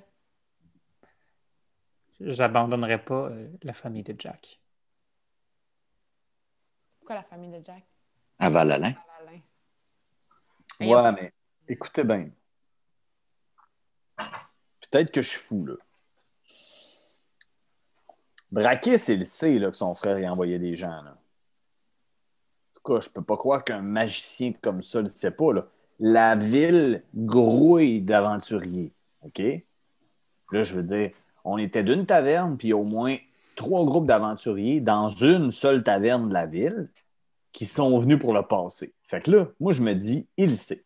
[2.20, 4.60] j'abandonnerai pas euh, la famille de Jack.
[6.98, 7.84] Pourquoi la famille de Jack?
[8.40, 8.94] À Valalin?
[9.20, 9.40] Alain?
[10.80, 11.32] Ouais, mais
[11.68, 12.28] écoutez bien.
[14.16, 15.74] Peut-être que je suis fou, là.
[18.50, 21.02] Brakis, il le sait là, que son frère y envoyait des gens.
[21.02, 21.16] Là.
[22.84, 25.52] Cas, je peux pas croire qu'un magicien comme ça le sait pas.
[25.52, 25.66] Là.
[26.00, 28.92] La ville grouille d'aventuriers.
[29.22, 29.40] OK?
[30.52, 31.10] Là, je veux dire,
[31.44, 33.16] on était d'une taverne, puis au moins
[33.56, 36.90] trois groupes d'aventuriers dans une seule taverne de la ville
[37.52, 38.92] qui sont venus pour le passer.
[39.02, 40.84] Fait que là, moi, je me dis, il sait.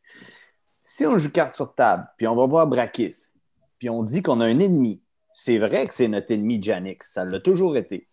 [0.80, 3.30] Si on joue carte sur table, puis on va voir Brakis,
[3.78, 5.00] puis on dit qu'on a un ennemi,
[5.32, 8.08] c'est vrai que c'est notre ennemi Janix, ça l'a toujours été.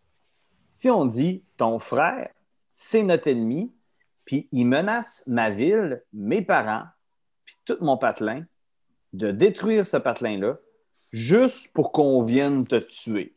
[0.67, 2.29] Si on dit ton frère,
[2.77, 3.73] c'est notre ennemi,
[4.25, 6.83] puis il menace ma ville, mes parents,
[7.45, 8.45] puis tout mon patelin,
[9.13, 10.57] de détruire ce patelin-là,
[11.13, 13.33] juste pour qu'on vienne te tuer.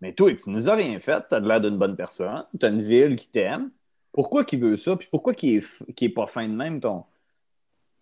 [0.00, 2.70] Mais toi, tu nous as rien fait, tu as l'air d'une bonne personne, tu as
[2.70, 3.70] une ville qui t'aime.
[4.10, 4.96] Pourquoi qu'il veut ça?
[4.96, 7.04] Puis pourquoi qu'il est, est pas fin de même, ton?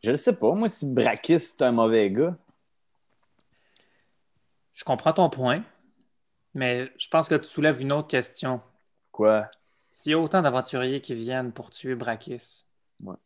[0.04, 0.54] Je le sais pas.
[0.54, 2.36] Moi, si Brakis, c'est un mauvais gars.
[4.74, 5.64] Je comprends ton point,
[6.54, 8.60] mais je pense que tu soulèves une autre question.
[9.10, 9.50] Quoi?
[9.92, 12.64] S'il y a autant d'aventuriers qui viennent pour tuer Brakis,
[13.02, 13.16] Ouais.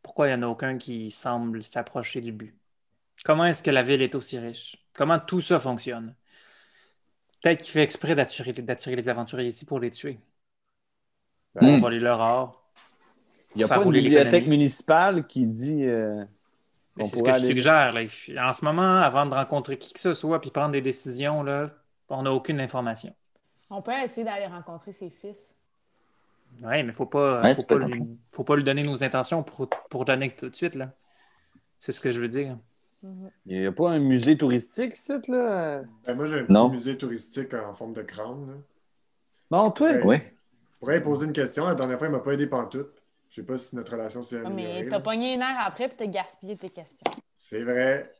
[0.00, 2.54] pourquoi il n'y en a aucun qui semble s'approcher du but?
[3.24, 4.76] Comment est-ce que la ville est aussi riche?
[4.92, 6.14] Comment tout ça fonctionne?
[7.42, 8.52] Peut-être qu'il fait exprès d'attirer,
[8.96, 10.18] les aventuriers ici pour les tuer.
[11.54, 11.80] Ben, On Hmm.
[11.80, 12.62] voler leur or.
[13.54, 15.84] Il n'y a pas une bibliothèque municipale qui dit.
[15.84, 16.24] euh,
[17.04, 17.92] C'est ce que je suggère.
[17.92, 18.48] là.
[18.48, 21.70] En ce moment, avant de rencontrer qui que ce soit puis prendre des décisions, là,
[22.08, 23.14] on n'a aucune information.
[23.74, 25.36] On peut essayer d'aller rencontrer ses fils.
[26.62, 29.68] Oui, mais faut pas, Ouais, faut pas, lui, faut pas lui donner nos intentions pour,
[29.88, 30.74] pour donner tout de suite.
[30.74, 30.92] là.
[31.78, 32.58] C'est ce que je veux dire.
[33.46, 35.82] Il n'y a pas un musée touristique, ici, là?
[36.06, 36.68] Ben, moi, j'ai un petit Non.
[36.68, 38.46] musée touristique en forme de crâne.
[38.46, 38.54] là.
[39.50, 40.02] Bon, toi, Ouais.
[40.04, 40.16] Oui.
[40.74, 41.64] Je pourrais poser une question.
[41.66, 42.92] La dernière fois, il m'a pas aidé pantoute.
[43.30, 44.82] Je sais pas si notre relation s'est Ah, améliorée.
[44.84, 47.12] mais t'as pogné une heure après puis t'as gaspillé tes questions.
[47.34, 48.12] C'est vrai.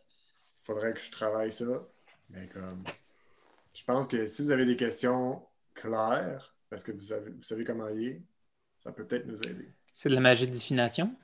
[0.62, 1.64] Faudrait que je travaille ça.
[2.30, 2.82] Mais comme.
[3.74, 5.42] Je pense que si vous avez des questions
[5.74, 8.22] claires, parce que vous, avez, vous savez comment y est,
[8.78, 9.68] ça peut peut-être nous aider.
[9.92, 11.14] C'est de la magie de divination?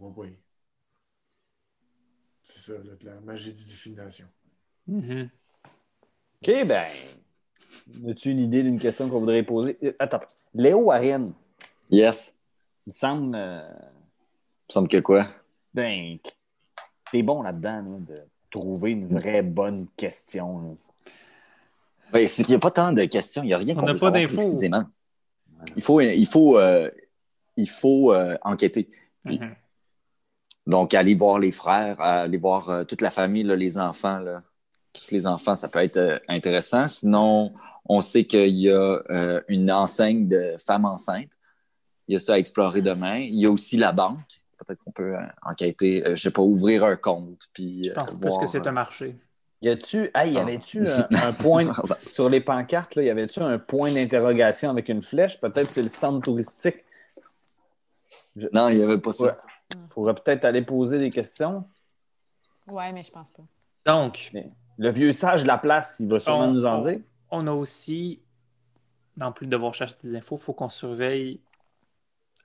[0.00, 0.36] Oui, oui.
[2.42, 4.26] C'est ça, là, de la magie de divination.
[4.86, 5.28] Mhm.
[6.42, 6.86] OK, ben.
[8.08, 9.78] As-tu une idée d'une question qu'on voudrait poser?
[9.82, 10.20] Euh, Attends.
[10.54, 11.32] Léo Arène,
[11.90, 12.36] Yes.
[12.86, 13.34] il semble.
[13.36, 15.28] euh, Il me semble que quoi?
[15.74, 16.18] ben,
[17.10, 20.60] t'es bon là-dedans, là, de trouver une vraie bonne question.
[20.62, 20.74] là.
[22.12, 23.42] Ben, qu'il n'y a pas tant de questions.
[23.42, 24.84] Il n'y a rien On qu'on peut pas précisément.
[25.76, 26.90] Il faut, il faut, euh,
[27.56, 28.90] il faut euh, enquêter.
[29.24, 29.54] Mhm.
[30.66, 34.18] Donc, aller voir les frères, aller voir euh, toute la famille, là, les enfants.
[34.18, 34.42] Là.
[34.92, 36.88] Tous les enfants, ça peut être intéressant.
[36.88, 37.52] Sinon,
[37.84, 38.98] on sait qu'il y a
[39.48, 41.32] une enseigne de femmes enceintes.
[42.08, 43.18] Il y a ça à explorer demain.
[43.18, 44.18] Il y a aussi la banque.
[44.58, 47.48] Peut-être qu'on peut enquêter, je ne sais pas, ouvrir un compte.
[47.52, 49.16] Puis, Je pense plus que c'est un marché.
[49.62, 50.10] Y a-tu.
[50.14, 50.42] Hey, y Ah.
[50.42, 51.70] avait-tu un, un point.
[52.06, 55.38] Sur les pancartes, là, y avait-tu un point d'interrogation avec une flèche?
[55.40, 56.84] Peut-être c'est le centre touristique.
[58.52, 59.24] Non, il n'y avait pas ça.
[59.24, 59.32] Ouais.
[59.76, 61.64] On pourrait peut-être aller poser des questions.
[62.68, 63.42] Ouais, mais je pense pas.
[63.86, 64.32] Donc,
[64.78, 67.00] Le vieux sage de la place, il va sûrement On- nous en on- dire.
[67.30, 68.22] on a aussi,
[69.20, 71.40] en plus de devoir chercher des infos, il faut qu'on surveille,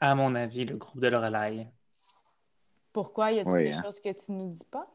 [0.02, 1.68] à mon avis, le groupe de Lorelai.
[2.92, 3.32] Pourquoi?
[3.32, 3.84] Y a-t-il Oui, des hein.
[3.84, 4.86] choses que tu nous dis pas?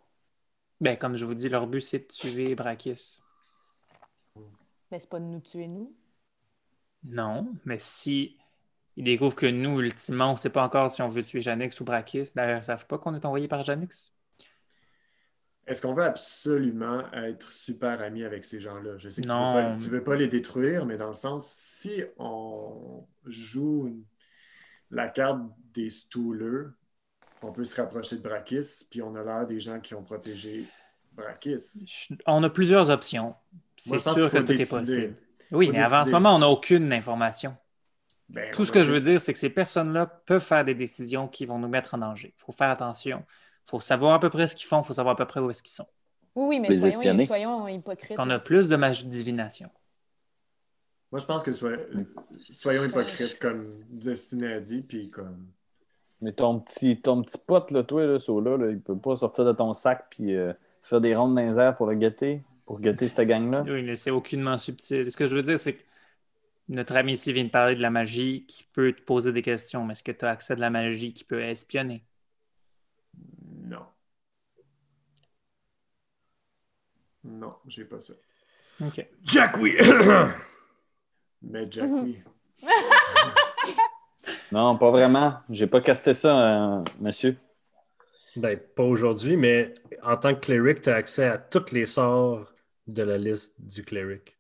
[0.81, 3.21] Ben, comme je vous dis, leur but, c'est de tuer Brakis.
[4.91, 5.95] Mais c'est pas de nous tuer, nous.
[7.05, 8.37] Non, mais si
[8.97, 11.79] ils découvrent que nous, ultimement, on ne sait pas encore si on veut tuer Janix
[11.81, 14.15] ou Brakis, d'ailleurs, ils ne savent pas qu'on est envoyé par Janix.
[15.67, 18.99] Est-ce qu'on veut absolument être super amis avec ces gens-là?
[18.99, 19.45] Je sais que tu Non.
[19.45, 24.05] veux, pas, tu veux pas les détruire, mais dans le sens, si on joue une-
[24.91, 25.41] la carte
[25.75, 26.71] des stoolers,
[27.43, 30.67] on peut se rapprocher de Brakis, puis on a l'air des gens qui ont protégé
[31.13, 31.85] Brakis.
[31.87, 33.35] Je- On a plusieurs options.
[33.77, 35.17] C'est sûr que tout est possible.
[35.53, 37.57] Oui, Faut mais avant ce moment, on n'a aucune information.
[38.29, 41.27] Ben, Tout ce que je veux dire, c'est que ces personnes-là peuvent faire des décisions
[41.27, 42.33] qui vont nous mettre en danger.
[42.37, 43.25] Il faut faire attention.
[43.67, 45.41] Il faut savoir à peu près ce qu'ils font, il faut savoir à peu près
[45.41, 45.87] où est-ce qu'ils sont.
[46.37, 46.69] Oui, oui, mais
[47.27, 48.17] soyons, hypocrites.
[48.17, 49.69] qu'on a plus de magie de divination.
[51.11, 51.77] Moi, je pense que soy-
[52.53, 55.49] soyons hypocrites, comme Destiné a dit, puis comme.
[56.23, 59.45] Mais ton petit, ton petit pote, là, toi, là, là, là, il peut pas sortir
[59.45, 60.53] de ton sac puis euh,
[60.83, 63.63] faire des rondes dans les airs pour le guetter, pour guetter cette gang-là?
[63.67, 65.11] Oui, mais c'est aucunement subtil.
[65.11, 65.83] Ce que je veux dire, c'est que
[66.69, 69.85] notre ami ici vient de parler de la magie qui peut te poser des questions,
[69.85, 72.05] mais est-ce que tu as accès à de la magie qui peut espionner?
[73.65, 73.87] Non.
[77.25, 78.13] Non, j'ai pas ça.
[78.83, 79.07] OK.
[79.25, 79.75] Jack, oui!
[81.43, 82.05] Mais Jack, Mhm.
[82.05, 82.19] oui.
[84.53, 85.35] Non, pas vraiment.
[85.49, 87.37] J'ai pas casté ça, euh, monsieur.
[88.37, 92.47] ben, pas aujourd'hui, mais en tant que cleric, tu as accès à tous les sorts
[92.87, 94.37] de la liste du cleric.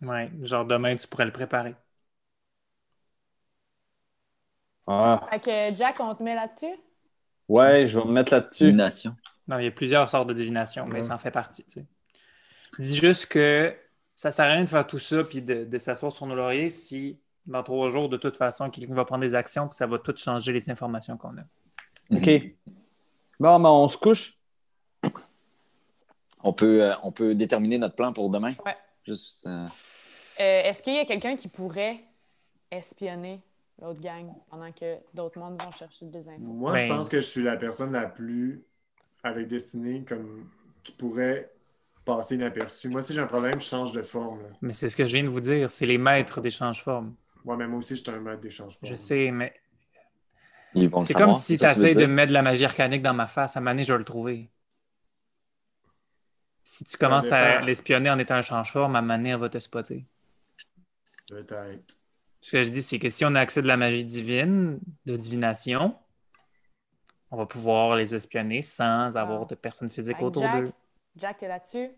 [0.00, 1.74] Ouais, genre demain, tu pourrais le préparer.
[4.86, 6.74] Ah, Fait que Jack, on te met là-dessus?
[7.48, 8.76] ouais, je vais me mettre là-dessus.
[8.76, 9.16] Divination.
[9.48, 11.64] Non, il y a plusieurs sortes de divination, mais ça en fait partie.
[11.64, 11.86] tu sais.
[12.78, 13.76] Je dis juste que
[14.16, 16.70] ça sert à rien de faire tout ça puis de, de s'asseoir sur nos lauriers
[16.70, 19.98] si dans trois jours, de toute façon, quelqu'un va prendre des actions puis ça va
[19.98, 21.42] tout changer les informations qu'on a.
[22.16, 22.30] OK.
[23.38, 24.38] Bon, ben, on se couche.
[26.42, 28.54] On peut, euh, on peut déterminer notre plan pour demain.
[28.64, 28.76] Ouais.
[29.04, 29.66] Juste, euh,
[30.38, 32.04] Euh, Est-ce qu'il y a quelqu'un qui pourrait
[32.70, 33.40] espionner
[33.80, 36.40] l'autre gang pendant que d'autres mondes vont chercher des infos?
[36.40, 38.62] Moi, je Ben- pense que je suis la personne la plus
[39.22, 40.48] avec Destiné comme
[40.84, 41.50] qui pourrait
[42.04, 42.88] passer inaperçu.
[42.88, 44.42] Moi, si j'ai un problème, je change de forme.
[44.42, 44.48] là.
[44.60, 46.40] Mais c'est ce que je viens de vous dire, c'est les maîtres
[47.46, 47.56] d'échange-formes.
[47.56, 48.78] Moi, même aussi, je suis un maître d'échange.
[48.82, 49.54] Je sais, mais
[50.74, 53.14] ils vont c'est savoir, comme si tu essaies de mettre de la magie arcanique dans
[53.14, 53.56] ma face.
[53.56, 54.50] À moment donné, je vais le trouver.
[56.62, 59.38] Si tu Ça commences à l'espionner en étant un change-forme, à un moment donné, elle
[59.38, 60.04] va te spotter.
[61.28, 61.96] Peut-être.
[62.40, 65.16] Ce que je dis, c'est que si on a accès de la magie divine, de
[65.16, 65.96] divination,
[67.30, 70.72] on va pouvoir les espionner sans avoir de personnes physiques autour Jack, d'eux.
[71.16, 71.90] Jack, t'es là-dessus?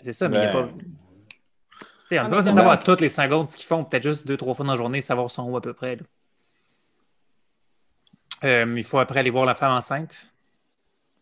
[0.00, 0.68] C'est ça, mais il n'y a Ben.
[0.68, 0.74] pas.
[2.18, 4.54] On Ah, mais pas savoir toutes les secondes ce qu'ils font, peut-être juste deux, trois
[4.54, 5.98] fois dans la journée, savoir son où à peu près.
[8.44, 10.26] Euh, il faut après aller voir la femme enceinte,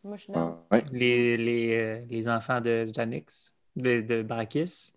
[0.05, 0.57] Moi, je suis là.
[0.71, 0.83] Ouais.
[0.93, 4.93] les, les, euh, les enfants de Janix, de, de Brakis.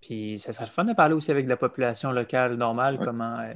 [0.00, 3.04] Puis ça serait le fun de parler aussi avec la population locale normale, Ouais.
[3.04, 3.38] comment.
[3.38, 3.54] euh,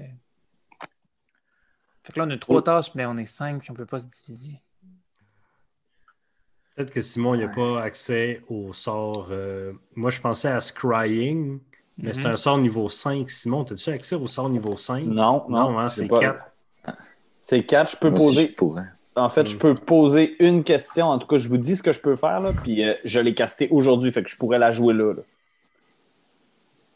[2.04, 3.98] Fait que là, on a trois tâches, mais on est cinq, puis on peut pas
[3.98, 4.60] se diviser.
[6.76, 9.28] Peut-être que Simon, il n'a pas accès au sort.
[9.30, 11.58] euh, Moi, je pensais à Scrying,
[11.96, 12.32] mais c'est Mhm.
[12.32, 13.30] un sort niveau 5.
[13.30, 15.04] Simon, as-tu accès au sort niveau 5?
[15.04, 15.70] Non, non.
[15.70, 16.44] Non, hein, c'est pas- 4.
[17.38, 17.92] C'est 4.
[17.92, 18.48] Je peux Moi aussi, poser.
[18.48, 18.84] je pourrais.
[19.14, 21.06] En fait, je peux poser une question.
[21.06, 23.18] En tout cas, je vous dis ce que je peux faire, là, puis euh, je
[23.20, 25.14] l'ai casté aujourd'hui, fait que je pourrais la jouer là.
[25.14, 25.22] là.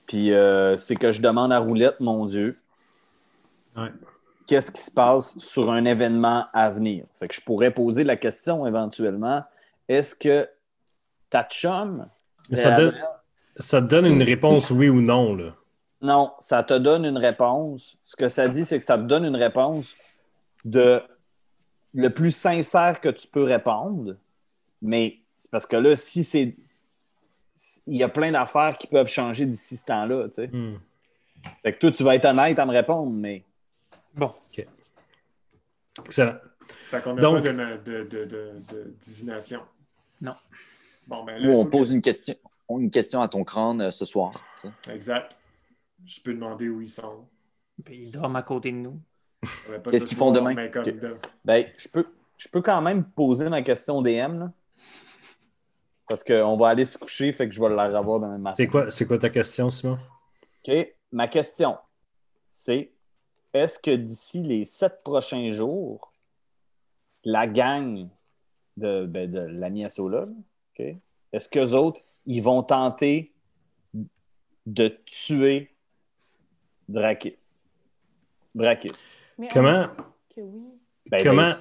[0.06, 2.58] Puis euh, c'est que je demande à Roulette, mon Dieu,
[3.76, 3.88] Ouais.
[4.46, 7.04] qu'est-ce qui se passe sur un événement à venir?
[7.18, 9.44] Fait que je pourrais poser la question éventuellement,
[9.98, 10.48] est-ce que
[11.28, 12.08] ta chum...
[12.48, 12.94] Mais ça, donne,
[13.56, 15.34] ça te donne une réponse oui ou non.
[15.36, 15.54] Là.
[16.02, 17.96] Non, ça te donne une réponse.
[18.04, 19.96] Ce que ça dit, c'est que ça te donne une réponse
[20.64, 21.00] de
[21.94, 24.16] le plus sincère que tu peux répondre.
[24.82, 26.56] Mais c'est parce que là, si c'est.
[27.86, 30.28] Il y a plein d'affaires qui peuvent changer d'ici ce temps-là.
[30.28, 30.48] tu sais.
[30.48, 30.78] Hmm.
[31.62, 33.44] Fait que toi, tu vas être honnête à me répondre, mais.
[34.14, 34.32] Bon,
[36.04, 36.36] Excellent.
[36.66, 39.60] Fait qu'on n'a Donc- pas de, de, de, de- de divination.
[40.20, 40.34] Non.
[41.06, 42.34] Bon, ben là, Ou on pose une question,
[42.68, 44.32] une question à ton crâne euh, ce soir.
[44.90, 45.36] Exact.
[46.04, 47.26] Je peux demander où ils sont.
[47.84, 49.00] puis ils dorment à côté de nous.
[49.90, 50.54] Qu'est-ce ce qu'ils font demain?
[50.54, 52.06] de- Ben, je peux,
[52.36, 54.52] je peux quand même poser ma question au DM, là.
[56.06, 58.56] Parce qu'on va aller se coucher, fait que je vais la revoir demain matin.
[58.56, 59.98] C'est quoi, c'est quoi ta question, Simon?
[60.66, 60.74] OK.
[61.12, 61.78] Ma question,
[62.46, 62.92] c'est
[63.54, 66.12] est-ce que d'ici les sept prochains jours,
[67.24, 68.08] la gang
[68.76, 69.40] de, ben, de
[70.78, 70.86] OK,
[71.32, 73.32] est-ce qu'eux autres, ils vont tenter
[74.66, 75.70] de tuer
[76.88, 77.36] Drakis?
[78.54, 78.92] Drakis.
[79.38, 79.90] Mais Comment, sait
[80.36, 80.62] Que oui.
[81.06, 81.54] Ben, Comment- Dans, les-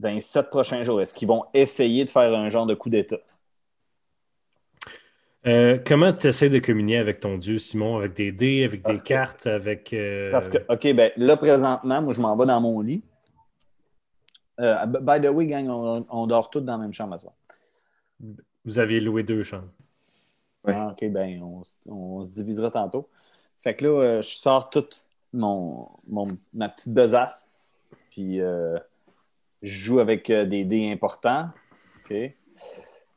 [0.00, 2.90] dans les sept prochains jours, est-ce qu'ils vont essayer de faire un genre de coup
[2.90, 3.18] d'État?
[5.46, 7.96] euh, comment tu essaies de communier avec ton Dieu, Simon?
[7.96, 9.92] Avec des dés, avec Parce des que- cartes, avec.
[9.92, 13.02] euh, Parce que, OK, ben là, présentement, moi, je m'en vais dans mon lit.
[14.62, 17.34] Euh, by the way, gang, on, on dort tous dans la même chambre à soir.
[18.64, 19.72] Vous aviez loué deux chambres.
[20.64, 20.74] Ouais.
[20.76, 23.08] Ah, OK, ben, on, se divisera tantôt.
[23.60, 25.02] Fait que là, euh, je sors toute
[25.32, 27.48] mon, mon- ma petite besace,
[28.10, 28.78] puis euh,
[29.62, 31.50] je joue avec euh, des dés importants.
[32.04, 32.14] OK?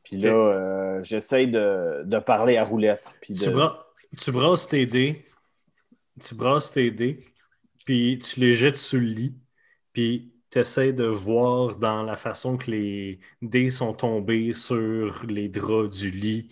[0.03, 3.15] Puis là, euh, j'essaye de, de parler à roulette.
[3.21, 3.51] Puis Tu, de...
[3.53, 3.85] bra-
[4.19, 5.25] tu brasses tes dés,
[6.21, 7.19] tu brasses tes dés,
[7.85, 9.35] puis tu les jettes sous le lit,
[9.93, 10.31] puis
[10.64, 16.12] tu de voir dans la façon que les dés sont tombés sur les draps du
[16.12, 16.49] lit.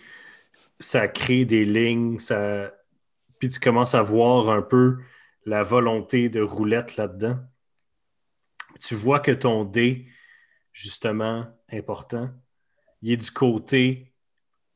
[0.78, 2.72] Ça crée des lignes, ça...
[3.38, 4.98] puis tu commences à voir un peu
[5.46, 7.38] la volonté de roulette là-dedans.
[8.80, 10.06] Tu vois que ton dé,
[10.72, 12.30] justement, important,
[13.02, 14.14] il est du côté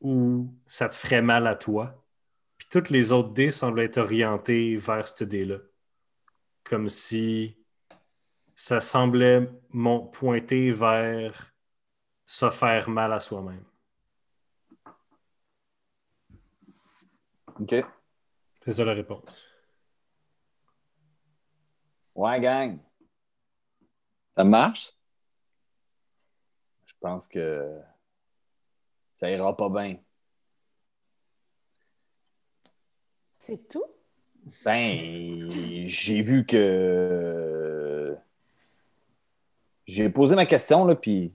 [0.01, 2.05] où ça te ferait mal à toi.
[2.57, 5.57] Puis toutes les autres dés semblent être orientés vers ce dé-là.
[6.63, 7.58] Comme si
[8.59, 11.55] ça semblait mon- pointer vers
[12.25, 13.63] se faire mal à soi-même.
[17.61, 17.75] OK.
[18.59, 19.47] C'est ça la réponse.
[22.13, 22.79] Ouais, gang.
[24.35, 24.91] Ça marche?
[26.85, 27.79] Je pense que
[29.13, 29.99] ça ira pas bien.
[33.37, 33.85] C'est tout?
[34.65, 37.48] Ben, j'ai vu que.
[39.89, 41.33] J'ai posé ma question, là, puis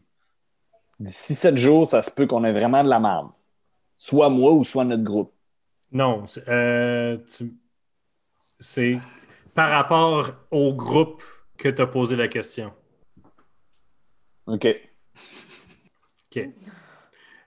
[1.01, 3.31] d'ici sept jours, ça se peut qu'on ait vraiment de la merde.
[3.97, 5.33] Soit moi ou soit notre groupe.
[5.91, 7.19] Non, c'est euh,
[8.61, 9.01] tu-
[9.55, 11.23] par rapport au groupe
[11.59, 12.73] que tu as posé la question.
[14.47, 14.67] OK.
[16.37, 16.49] OK.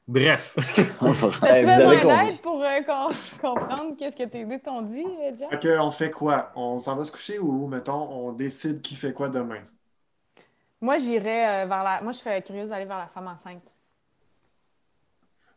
[0.08, 0.56] Bref.
[1.02, 1.12] On
[1.46, 5.06] avez besoin d'aide pour euh, com- comprendre qu'est-ce que tes dés t'ont dit,
[5.38, 5.66] Jack?
[5.80, 6.52] On fait quoi?
[6.56, 9.62] On s'en va se coucher ou, mettons, on décide qui fait quoi demain?
[10.82, 12.02] Moi, j'irais euh, vers la.
[12.02, 13.64] Moi, je serais curieuse d'aller vers la femme enceinte.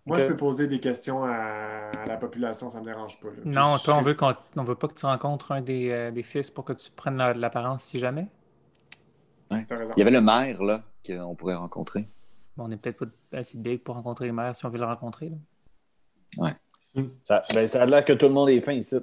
[0.07, 3.29] Moi, je peux poser des questions à, à la population, ça ne me dérange pas.
[3.29, 3.35] là.
[3.45, 6.23] Non, toi, on veut, qu'on, on veut pas que tu rencontres un des, euh, des
[6.23, 8.27] fils pour que tu prennes la- l'apparence si jamais.
[9.97, 12.09] Il y avait le maire, là, qu'on pourrait rencontrer.
[12.57, 14.85] Bon, on n'est peut-être pas assez big pour rencontrer les mères si on veut le
[14.87, 15.29] rencontrer.
[15.29, 15.37] là.
[17.25, 18.97] Ça, ben, ça a l'air que tout le monde est fin ici.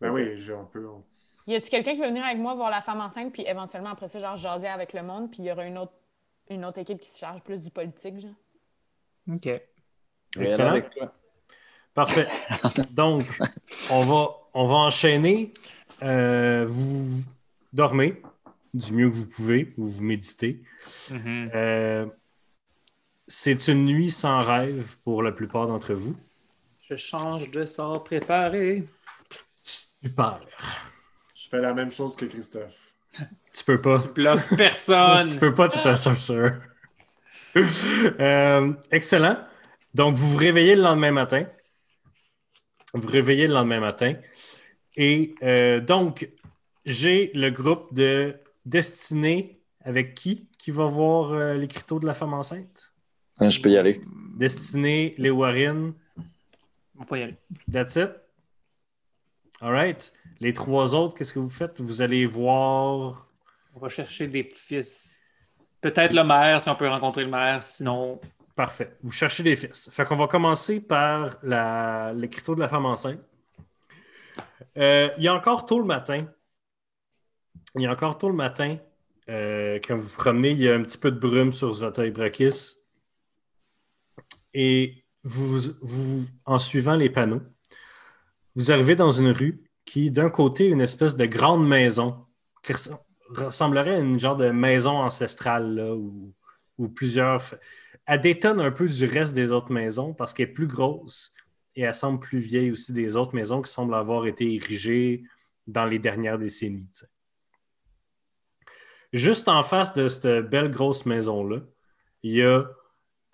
[0.00, 0.86] Ben oui, je- on peut.
[0.88, 1.02] on-
[1.46, 4.08] Y a-tu quelqu'un qui veut venir avec moi voir la femme enceinte, puis éventuellement, après
[4.08, 5.92] ça, genre, jaser avec le monde, puis il y aura une autre,
[6.48, 8.30] une autre équipe qui se charge plus du politique, genre?
[9.30, 9.48] OK.
[10.40, 10.80] Excellent.
[11.92, 12.26] Parfait.
[12.90, 13.22] Donc,
[13.90, 15.52] on va, on va enchaîner.
[16.02, 17.22] Euh, vous
[17.72, 18.20] dormez
[18.72, 20.62] du mieux que vous pouvez, vous vous méditez.
[21.10, 21.50] Mhm.
[21.54, 22.06] Euh,
[23.28, 26.16] c'est une nuit sans rêve pour la plupart d'entre vous.
[26.82, 28.84] Je change de sort préparé.
[29.54, 30.40] Super.
[31.54, 32.92] Fais la même chose que Christophe.
[33.54, 34.02] Tu peux pas.
[34.02, 35.24] Tu bluffes personne.
[35.32, 36.50] tu peux pas, t'es un sorcerer.
[37.56, 39.38] Euh, excellent.
[39.94, 41.46] Donc, vous vous réveillez le lendemain matin.
[42.92, 44.16] Vous vous réveillez le lendemain matin.
[44.96, 46.28] Et euh, donc,
[46.86, 48.34] j'ai le groupe de
[48.66, 50.48] Destinée avec qui?
[50.58, 52.92] Qui va voir euh, l'écriteau de la femme enceinte?
[53.38, 54.00] Hein, Je peux y aller.
[54.36, 55.92] Destinée, les Warren,
[56.98, 57.36] On peut y aller.
[57.70, 58.10] That's it?
[59.60, 60.12] All right.
[60.44, 61.80] Les trois autres, qu'est-ce que vous faites?
[61.80, 63.26] Vous allez voir.
[63.74, 65.18] On va chercher des petits-fils.
[65.80, 67.62] Peut-être le maire, si on peut rencontrer le maire.
[67.62, 68.20] Sinon,
[68.54, 68.94] Parfait.
[69.02, 69.88] Vous cherchez des fils.
[69.90, 73.20] Fait qu'on va commencer par la- l'écriteau de la femme enceinte.
[74.76, 76.26] Euh, il y a encore tôt le matin.
[77.74, 78.76] Il y a encore tôt le matin.
[79.30, 82.06] euh, quand vous vous promenez, il y a un petit peu de brume sur Zvata
[82.10, 82.74] Brakis.
[84.52, 87.40] Et vous, vous, en suivant les panneaux,
[88.54, 92.26] vous arrivez dans une rue qui, d'un côté, une espèce de grande maison
[92.62, 92.98] qui res-
[93.30, 95.96] ressemblerait à une genre de maison ancestrale
[96.78, 97.54] où plusieurs.
[98.06, 101.32] Elle détonne un peu du reste des autres maisons parce qu'elle est plus grosse
[101.74, 105.24] et elle semble plus vieille aussi des autres maisons qui semblent avoir été érigées
[105.66, 106.86] dans les dernières décennies.
[109.12, 111.60] Juste en face de cette belle grosse maison-là,
[112.22, 112.64] il y a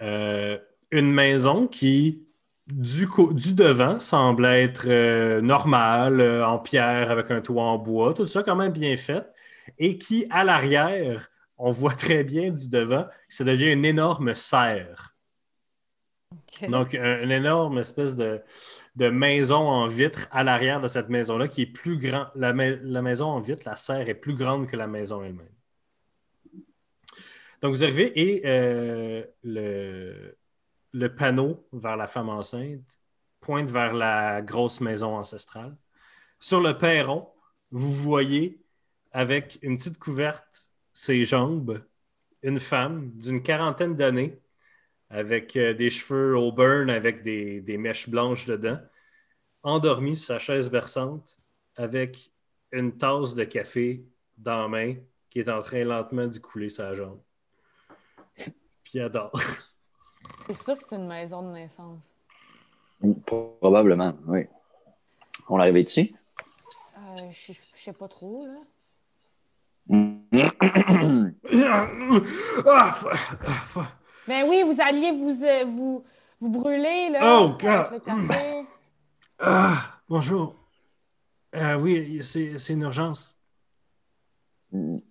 [0.02, 0.58] euh,
[0.90, 2.28] une maison qui,
[2.72, 3.06] du,
[3.54, 8.42] devant, semble être euh, normale, euh, en pierre, avec un toit en bois, tout ça
[8.42, 9.26] quand même bien fait,
[9.78, 15.14] et qui, à l'arrière, on voit très bien du devant, ça devient une énorme serre.
[16.68, 18.40] Donc, un- une énorme espèce de,
[18.96, 22.26] de maison en vitre à l'arrière de cette maison-là qui est plus grand.
[22.34, 25.48] La, ma- la maison en vitre, la serre est plus grande que la maison elle-même.
[27.60, 30.36] Donc, vous arrivez et euh, le,
[30.92, 33.00] le panneau vers la femme enceinte
[33.40, 35.76] pointe vers la grosse maison ancestrale.
[36.38, 37.28] Sur le perron,
[37.70, 38.60] vous voyez
[39.12, 41.82] avec une petite couverte ses jambes
[42.42, 44.38] une femme d'une quarantaine d'années
[45.10, 48.78] avec euh, des cheveux au burn avec des, mèches blanches dedans,
[49.62, 51.38] endormie sur sa chaise berçante
[51.76, 52.32] avec
[52.72, 54.06] une tasse de café
[54.38, 54.94] dans la main
[55.28, 57.20] qui est en train lentement d'y couler sa jambe.
[58.84, 59.32] Puis elle dort.
[60.46, 62.00] C'est sûr que c'est une maison de naissance.
[63.60, 64.46] Probablement, oui.
[65.48, 66.14] On l'arrivait dessus?
[66.98, 68.60] Euh, je sais pas trop, là.
[71.52, 71.88] Ah,
[72.66, 73.92] ah,
[74.28, 76.04] Ben oui, vous alliez vous, euh, vous,
[76.40, 77.40] vous brûler, là.
[77.40, 77.68] Oh, God.
[77.68, 78.66] avec le café.
[79.40, 80.54] ah, bonjour.
[81.56, 83.36] Euh, oui, c'est c'est une urgence.
[84.72, 85.02] non,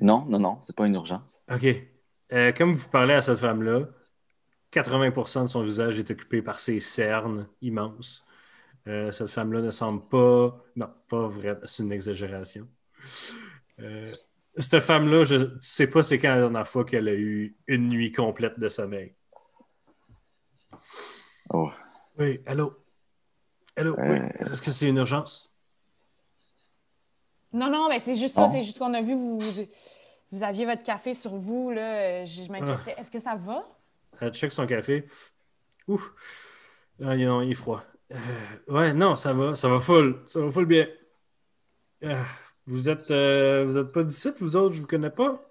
[0.00, 1.40] non, non, c'est pas une urgence.
[1.52, 1.66] OK.
[2.32, 3.80] Euh, comme vous parlez à cette femme-là,
[4.72, 8.24] 80% de son visage est occupé par ses cernes immenses.
[8.88, 10.58] Euh, cette femme-là ne semble pas.
[10.76, 12.66] Non, pas vrai, c'est une exagération.
[13.80, 14.10] Euh,
[14.58, 17.88] cette femme-là, je ne sais pas c'est quand la dernière fois qu'elle a eu une
[17.88, 19.14] nuit complète de sommeil.
[21.50, 21.70] Oh.
[22.18, 22.74] Oui, allô?
[23.76, 23.96] Allô?
[23.98, 24.18] Euh.
[24.20, 24.28] Oui.
[24.40, 25.50] Est-ce que c'est une urgence?
[27.52, 28.48] Non, non, mais c'est juste ça.
[28.48, 29.38] C'est juste qu'on a vu, vous,
[30.30, 32.22] vous, aviez votre café sur vous, là.
[32.22, 32.52] euh, Je, je Ah.
[32.52, 33.00] m'inquiétais.
[33.00, 33.66] Est-ce que ça va?
[34.22, 35.04] Elle check son café.
[35.88, 36.12] Ouf.
[37.02, 37.82] Ah, non, il est froid.
[38.12, 38.16] Euh,
[38.68, 40.22] ouais, non, ça va, ça va full.
[40.28, 40.86] Ça va full bien.
[42.04, 42.22] Euh,
[42.66, 45.42] vous êtes, euh, vous êtes pas d'ici, vous autres, je vous connais pas.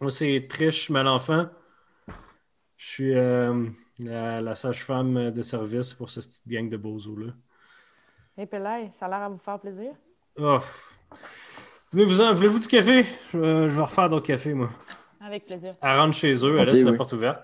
[0.00, 1.48] Moi, c'est Trish Malenfant.
[2.76, 3.66] Je suis euh,
[3.98, 7.32] la, la sage-femme de service pour cette petite gang de bozos-là.
[8.46, 9.90] Pelay, ça a l'air à vous faire plaisir.
[10.38, 10.60] Oh.
[11.92, 13.04] Venez-vous-en, voulez-vous du café?
[13.32, 14.70] Je vais refaire d'autres cafés, moi.
[15.20, 15.76] Avec plaisir.
[15.82, 16.96] Elle rentre chez eux, elle laisse la oui.
[16.96, 17.42] porte ouverte.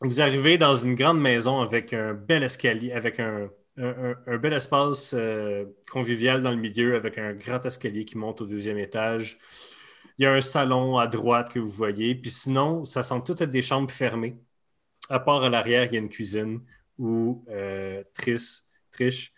[0.00, 4.36] Vous arrivez dans une grande maison avec un bel escalier, avec un, un- un- un
[4.38, 8.78] bel espace euh, convivial dans le milieu, avec un grand escalier qui monte au deuxième
[8.78, 9.38] étage.
[10.18, 12.14] Il y a un salon à droite que vous voyez.
[12.14, 14.36] Puis sinon, ça semble tout être des chambres fermées.
[15.08, 16.60] À part à l'arrière, il y a une cuisine
[16.98, 19.32] où euh, Trish, Trish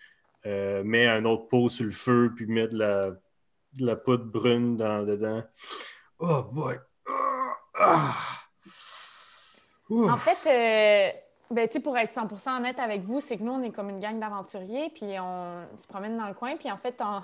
[0.47, 4.25] euh, met un autre pot sur le feu puis met de la, de la poudre
[4.25, 5.43] brune dans, dedans.
[6.19, 6.77] Oh boy!
[7.83, 8.15] Ah!
[9.91, 11.11] En fait, euh,
[11.51, 14.19] ben, pour être 100% honnête avec vous, c'est que nous, on est comme une gang
[14.19, 17.21] d'aventuriers, puis on se promène dans le coin, puis en fait, on...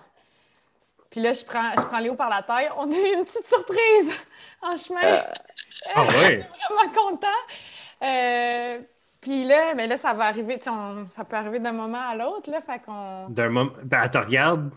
[1.10, 2.66] Puis là, je prends, je prends Léo par la taille.
[2.76, 4.12] On a eu une petite surprise
[4.62, 5.22] en chemin.
[5.94, 6.46] Ah ouais!
[6.68, 7.26] vraiment content.
[8.02, 8.80] Euh,
[9.22, 12.50] puis là, mais là, ça va arriver, on- ça peut arriver d'un moment à l'autre,
[12.50, 13.30] là, fait qu'on...
[13.30, 13.72] D'un moment.
[13.82, 14.70] Ben, te regarde.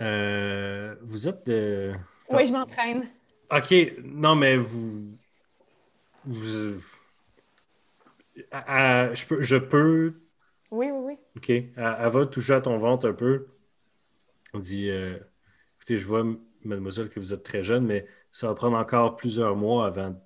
[0.00, 1.94] Euh, vous êtes de.
[2.30, 3.08] Oui, je m'entraîne.
[3.50, 5.15] Ok, non, mais vous.
[6.28, 6.76] Je,
[9.26, 10.14] peux, je peux.
[10.70, 11.18] Oui, oui, oui.
[11.36, 11.50] Ok.
[11.50, 13.46] Elle, elle va toucher à ton ventre un peu.
[14.52, 15.16] On dit euh,
[15.76, 16.24] Écoutez, je vois,
[16.64, 20.20] mademoiselle, que vous êtes très jeune, mais ça va prendre encore plusieurs mois avant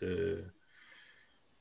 [0.00, 0.44] de...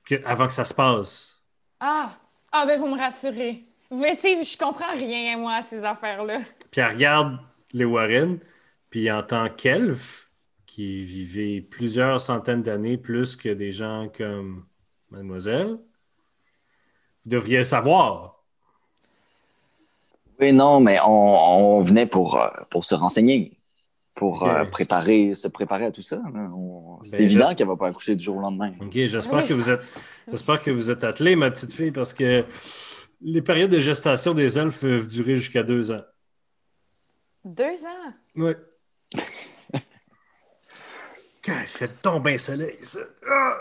[0.05, 1.43] que- avant que ça se passe.
[1.79, 2.17] Ah!
[2.51, 3.65] Ah, ben, vous me rassurez.
[3.89, 6.41] Vous je comprends rien, moi, à ces affaires-là.
[6.71, 7.39] Puis elle regarde
[7.73, 8.39] les Warren,
[8.89, 10.29] puis en tant qu'elfe,
[10.73, 14.65] qui vivait plusieurs centaines d'années plus que des gens comme
[15.11, 15.67] Mademoiselle,
[17.23, 18.43] vous devriez le savoir.
[20.39, 23.59] Oui, non, mais on, on venait pour, euh, pour se renseigner,
[24.15, 26.19] pour euh, préparer, se préparer à tout ça.
[27.03, 28.73] C'est Ben, évident qu'elle va pas accoucher du jour au lendemain.
[28.81, 29.47] OK, j'espère Oui.
[29.47, 29.81] que vous êtes
[30.27, 32.45] j'espère que vous êtes attelée, ma petite fille, parce que
[33.21, 36.01] les périodes de gestation des elfes peuvent durer jusqu'à deux ans.
[37.45, 38.13] Deux ans?
[38.37, 38.53] Oui.
[41.45, 42.99] Quand il fait tomber soleil, ça.
[43.29, 43.59] Ah!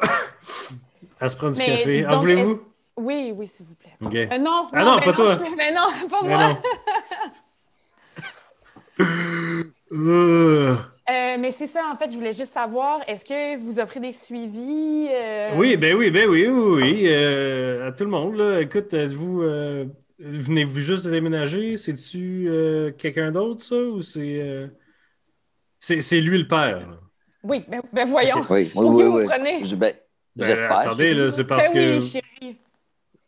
[1.20, 2.07] Elle se prend du Mais café.
[2.07, 2.62] En donc, voulez-vous?
[2.97, 3.93] Oui, oui, s'il vous plaît.
[4.03, 5.35] Euh, non, Ah non, ben pas toi.
[5.35, 6.49] je- Mais non, pas Mais moi.
[6.49, 6.59] non.
[11.11, 14.12] Euh, mais c'est ça, en fait, je voulais juste savoir, est-ce que vous offrez des
[14.12, 15.09] suivis?
[15.11, 17.12] euh, Oui, ben oui, ben oui, oui, oui.
[17.12, 18.61] à tout le monde, là.
[18.61, 19.43] Écoute, êtes-vous.
[19.43, 19.85] euh,
[20.20, 21.76] Venez-vous juste de déménager?
[21.76, 22.49] C'est-tu
[22.99, 23.74] quelqu'un d'autre, ça?
[23.76, 24.70] Ou c'est.
[25.80, 27.01] C'est c'est lui le père, là?
[27.43, 28.45] Oui, ben, ben voyons.
[28.51, 29.05] Oui, oui, oui.
[29.05, 29.64] vous prenez?
[29.64, 29.95] Je- ben,
[30.36, 30.78] Ben, J'espère.
[30.78, 31.99] attendez, là, c'est parce Ben que.
[31.99, 32.57] oui, chérie.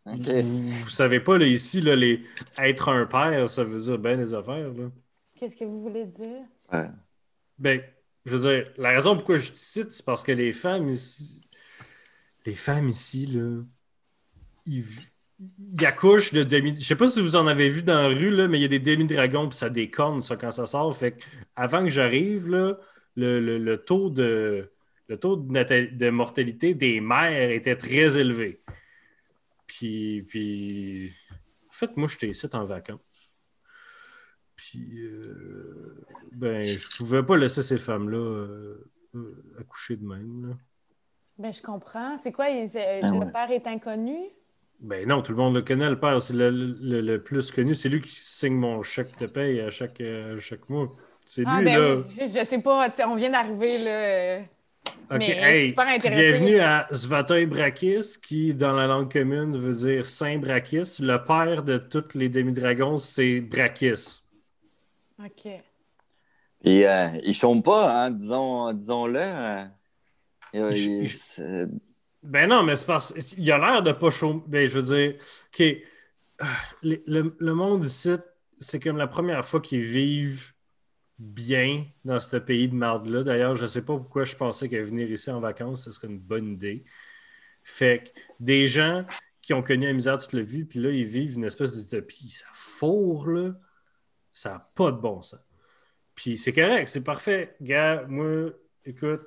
[0.07, 0.45] OK.
[0.45, 2.23] Vous, vous savez pas, là, ici, là, les...
[2.59, 4.91] être un père, ça veut dire bien des affaires, là.
[5.39, 6.43] Qu'est-ce que vous voulez dire?
[6.73, 6.89] Ouais.
[7.59, 7.83] Ben,
[8.25, 11.43] je veux dire, la raison pourquoi je te cite, c'est parce que les femmes ici.
[12.47, 13.63] Les femmes ici, là.
[14.67, 14.85] Ils,
[15.59, 16.75] ils accouchent de demi.
[16.79, 18.67] Je sais pas si vous en avez vu dans la rue, là, mais il y
[18.67, 20.95] a des demi-dragons, puis ça décorne, ça, quand ça sort.
[20.97, 21.23] Fait que
[21.57, 22.79] avant que j'arrive, là,
[23.17, 24.71] le, le- le taux de.
[25.09, 28.63] Le taux de, mortalité des mères était très élevé.
[29.67, 31.13] Puis, puis...
[31.69, 33.01] En fait, moi, j'étais ici en vacances.
[34.57, 40.49] Puis, euh, ben, je pouvais pas laisser ces femmes-là euh, euh, accoucher de même.
[40.49, 40.55] là.
[41.39, 42.17] Ben, je comprends.
[42.17, 42.49] C'est quoi?
[42.49, 43.33] il- euh, Ah le ouais.
[43.33, 44.17] père est inconnu?
[44.81, 46.21] Ben non, tout le monde le connaît, le père.
[46.23, 47.75] C'est le, le- le plus connu.
[47.75, 50.95] C'est lui qui signe mon chèque de paye à chaque, euh, chaque mois.
[51.25, 51.95] C'est lui, Ah, ben là.
[52.19, 52.89] je, je sais pas.
[53.09, 53.91] On vient d'arriver, là.
[53.91, 54.41] euh,
[55.11, 56.31] OK, mais je suis hey, super intéressée.
[56.39, 60.97] bienvenue à Svatoy Brakis, qui, dans la langue commune, veut dire Saint Brakis.
[61.01, 64.23] Le père de tous les demi-dragons, c'est Brakis.
[65.25, 65.47] OK.
[66.67, 69.21] Et euh, il chôme pas, hein, disons, disons-le.
[69.21, 69.65] euh,
[70.55, 71.67] il- Il- c'est-
[72.23, 74.43] Ben non, mais c'est parce qu'il a l'air de pas chaud.
[74.47, 75.15] Ben, je veux dire,
[75.53, 75.77] OK,
[76.41, 76.47] ah,
[76.83, 78.15] le, le- le monde ici,
[78.59, 80.54] c'est comme la première fois qu'ils vivent
[81.19, 83.23] bien dans ce pays de merde-là.
[83.23, 86.19] D'ailleurs, je sais pas pourquoi je pensais que venir ici en vacances, ce serait une
[86.19, 86.85] bonne idée.
[87.63, 89.05] Fait que des gens
[89.41, 92.31] qui ont connu la misère toute leur vie, puis là, ils vivent une espèce d'utopie.
[92.31, 93.53] Ça fourre, là.
[94.33, 95.41] Ça n'a pas de bon sens.
[96.15, 97.55] Puis c'est correct, c'est parfait.
[97.61, 98.51] Gars, moi,
[98.85, 99.23] écoute,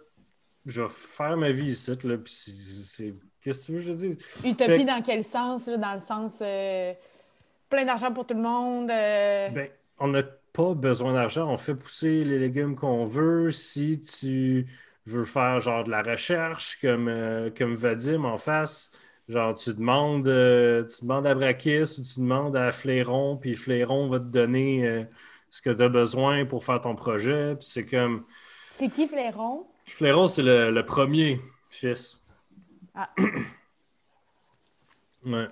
[0.66, 3.14] je vais faire ma vie ici, là, puis c'est...
[3.42, 4.18] Qu'est-ce que tu veux que je dise?
[4.46, 5.68] Utopie dans quel sens?
[5.68, 5.78] là?
[5.78, 6.94] Dans le sens euh,
[7.70, 8.90] plein d'argent pour tout le monde?
[8.92, 9.70] euh, Ben,
[10.00, 10.24] on n'a
[10.58, 11.52] pas besoin d'argent.
[11.54, 13.52] On fait pousser les légumes qu'on veut.
[13.52, 14.66] Si tu
[15.06, 18.90] veux faire genre de la recherche comme, euh, comme Vadim en face,
[19.30, 24.10] genre tu demandes, euh, tu demandes à Brakis ou tu demandes à Flairon, puis Flairon
[24.10, 25.04] va te donner euh,
[25.52, 27.56] ce que tu as besoin pour faire ton projet.
[27.56, 28.26] Puis c'est comme.
[28.74, 29.68] C'est qui Flairon?
[29.86, 31.40] Flairon, c'est le, le premier
[31.70, 32.24] fils.
[32.96, 33.10] Ah.
[35.26, 35.48] Ouais.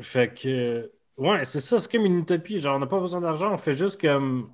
[0.00, 0.90] Fait que.
[1.16, 2.58] Ouais, c'est ça, c'est comme une utopie.
[2.58, 4.52] Genre, on n'a pas besoin d'argent, on fait juste comme.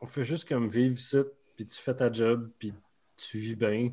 [0.00, 1.18] On fait juste comme vivre ici,
[1.56, 2.74] puis tu fais ta job, puis
[3.16, 3.90] tu vis bien.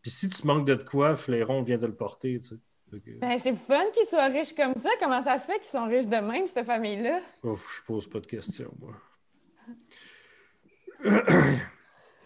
[0.00, 2.56] Puis si tu manques de quoi, Flairon vient de le porter, tu sais.
[3.20, 4.90] Ben, c'est fun qu'ils soient riches comme ça.
[5.00, 7.20] Comment ça se fait qu'ils sont riches de même, cette famille-là?
[7.42, 8.92] Ouf, je pose pas de questions, moi.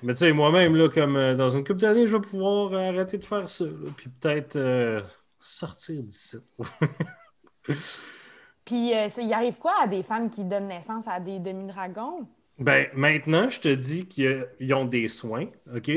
[0.03, 2.89] Mais tu sais, moi-même, là, comme euh, dans une couple d'années, je vais pouvoir euh,
[2.91, 5.01] arrêter de faire ça, là, puis peut-être euh,
[5.41, 6.39] sortir d'ici.
[8.67, 12.27] Puis, euh, il arrive quoi à des femmes qui donnent naissance à des demi-dragons?
[12.59, 15.91] Ben, maintenant, je te dis qu'ils ont des soins, OK?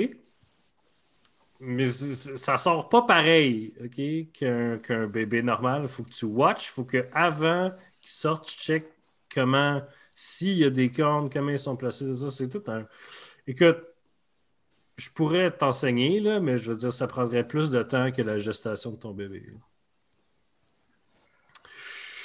[1.62, 5.82] Mais ça sort pas pareil, OK, qu'un qu'un bébé normal.
[5.84, 6.68] Il faut que tu watches.
[6.68, 8.86] Il faut qu'avant qu'il sorte, tu check
[9.34, 9.82] comment,
[10.14, 12.16] s'il y a des cornes, comment ils sont placés.
[12.16, 12.86] Ça, c'est tout un...
[13.48, 13.84] Écoute,
[14.96, 18.38] je pourrais t'enseigner, là, mais je veux dire, ça prendrait plus de temps que la
[18.38, 19.44] gestation de ton bébé.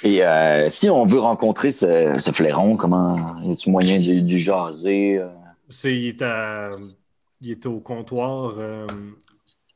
[0.03, 4.39] Et euh, si on veut rencontrer ce, ce flairon, comment y a-tu moyen de, du
[4.39, 5.17] jaser?
[5.19, 5.29] euh?
[5.69, 6.75] C'est, il, est à-
[7.41, 8.55] il est au comptoir.
[8.59, 8.85] euh,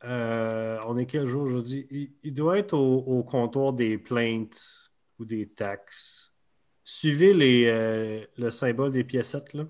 [0.05, 1.87] euh, on est quel jour aujourd'hui?
[1.89, 4.61] Il, il doit être au, au comptoir des plaintes
[5.19, 6.31] ou des taxes.
[6.83, 9.63] Suivez les, euh, le symbole des piécettes, là.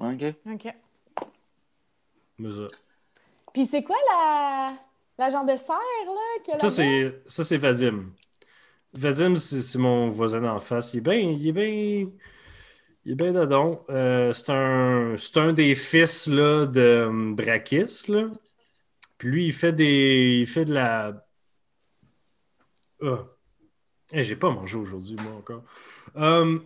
[0.00, 0.24] OK.
[0.52, 0.74] OK.
[3.52, 4.74] Puis c'est quoi la...
[5.18, 8.12] la genre de serre, là, Ça, c'est ça, c'est Vadim.
[8.94, 10.94] Vadim, c'est mon voisin d'en face.
[10.94, 11.14] Il est bien.
[11.14, 12.10] Il est bien.
[13.04, 13.34] Il est bien.
[13.90, 18.06] Euh, c'est un, un des fils là, de hum, Brakis.
[19.18, 20.38] Puis lui, il fait des.
[20.40, 21.24] Il fait de la.
[23.02, 23.26] Ah.
[24.12, 25.64] Eh, j'ai pas mangé aujourd'hui, moi encore.
[26.14, 26.64] Hum,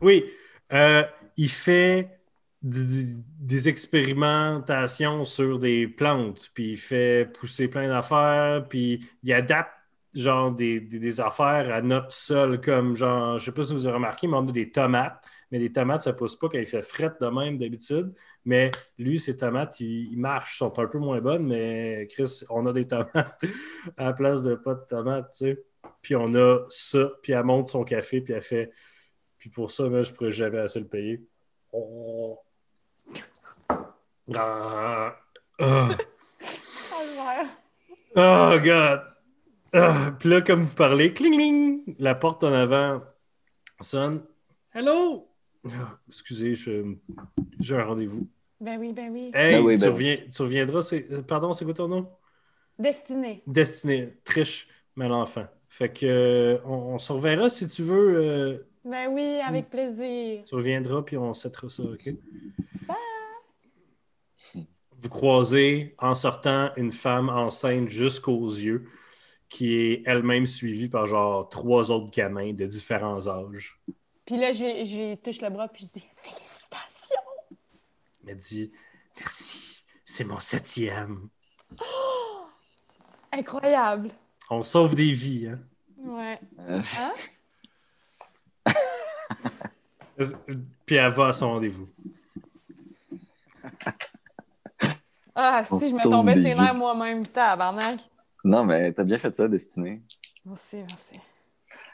[0.00, 0.24] oui.
[0.72, 1.04] euh,
[1.36, 2.20] il fait
[2.62, 9.72] des expérimentations sur des plantes, puis il fait pousser plein d'affaires, puis il adapte
[10.14, 13.86] genre des, des- des affaires à notre sol, comme genre, je sais pas si vous
[13.86, 16.66] avez remarqué, mais on a des tomates, mais des tomates, ça pousse pas quand il
[16.66, 18.12] fait fret de même d'habitude,
[18.44, 22.66] mais lui, ses tomates, ils, ils marchent, sont un peu moins bonnes, mais Chris, on
[22.66, 23.40] a des tomates
[23.96, 25.62] à la place de pas de tomates, tu sais.
[26.02, 28.70] Puis on a ça, puis elle monte son café, puis elle fait,
[29.38, 31.22] puis pour ça, ben, je pourrais jamais assez le payer.
[31.72, 32.38] Oh.
[34.34, 35.16] Ah.
[35.58, 37.46] Calvaire.
[38.16, 39.02] Oh, God!
[39.72, 43.02] Ah, Puis là, comme vous parlez, cling, cling, la porte en avant
[43.80, 44.22] sonne.
[44.74, 45.28] Hello!
[45.66, 46.94] Ah, excusez, je-
[47.60, 48.28] j'ai un rendez-vous.
[48.60, 49.30] Ben oui, ben oui.
[49.34, 52.10] Hey, Ben oui, tu, ben reviens- tu reviendras, c'est- pardon, c'est quoi ton nom?
[52.78, 53.42] Destinée.
[53.46, 55.46] Destiné, triche, mal enfant.
[55.68, 58.14] Fait que, euh, on, on se reverra si tu veux.
[58.16, 60.42] euh, Ben oui, avec plaisir.
[60.44, 62.10] tu reviendras, puis on settera ça, OK?
[65.02, 68.86] Vous croisez en sortant une femme enceinte jusqu'aux yeux
[69.50, 73.78] qui est elle-même suivie par genre trois autres gamins de différents âges.
[74.24, 77.16] Puis là, je, je lui touche le bras, puis je dis Félicitations!
[78.26, 78.70] Elle dit
[79.18, 81.28] Merci, c'est mon septième.
[83.32, 84.10] Incroyable!
[84.48, 85.58] On sauve des vies, hein?
[85.98, 86.40] Ouais.
[86.60, 86.82] Euh.
[86.98, 87.12] Hein?
[90.86, 91.88] Puis elle va à son rendez-vous.
[95.34, 98.00] Ah, On si, je me tombais ses nerfs moi-même, tabarnak.
[98.44, 100.02] Non, mais t'as bien fait ça, Destinée.
[100.44, 101.20] Merci, merci.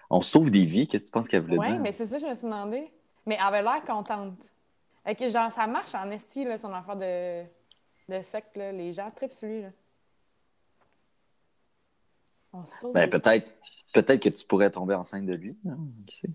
[0.08, 1.80] On sauve des vies, qu'est-ce que tu penses qu'elle voulait Ouais, dire?
[1.80, 2.90] mais c'est ça, je me suis demandé.
[3.26, 4.38] Mais elle avait l'air contente.
[5.18, 7.44] Que genre, ça marche en esti, là, son affaire de,
[8.08, 8.70] de secte, là.
[8.72, 9.68] Les gens trippent sur lui, là.
[12.52, 13.48] On sauve Ben, des- peut-être
[13.92, 15.56] peut-être que tu pourrais tomber enceinte de lui.
[15.68, 15.76] hein,
[16.06, 16.30] Qui sait?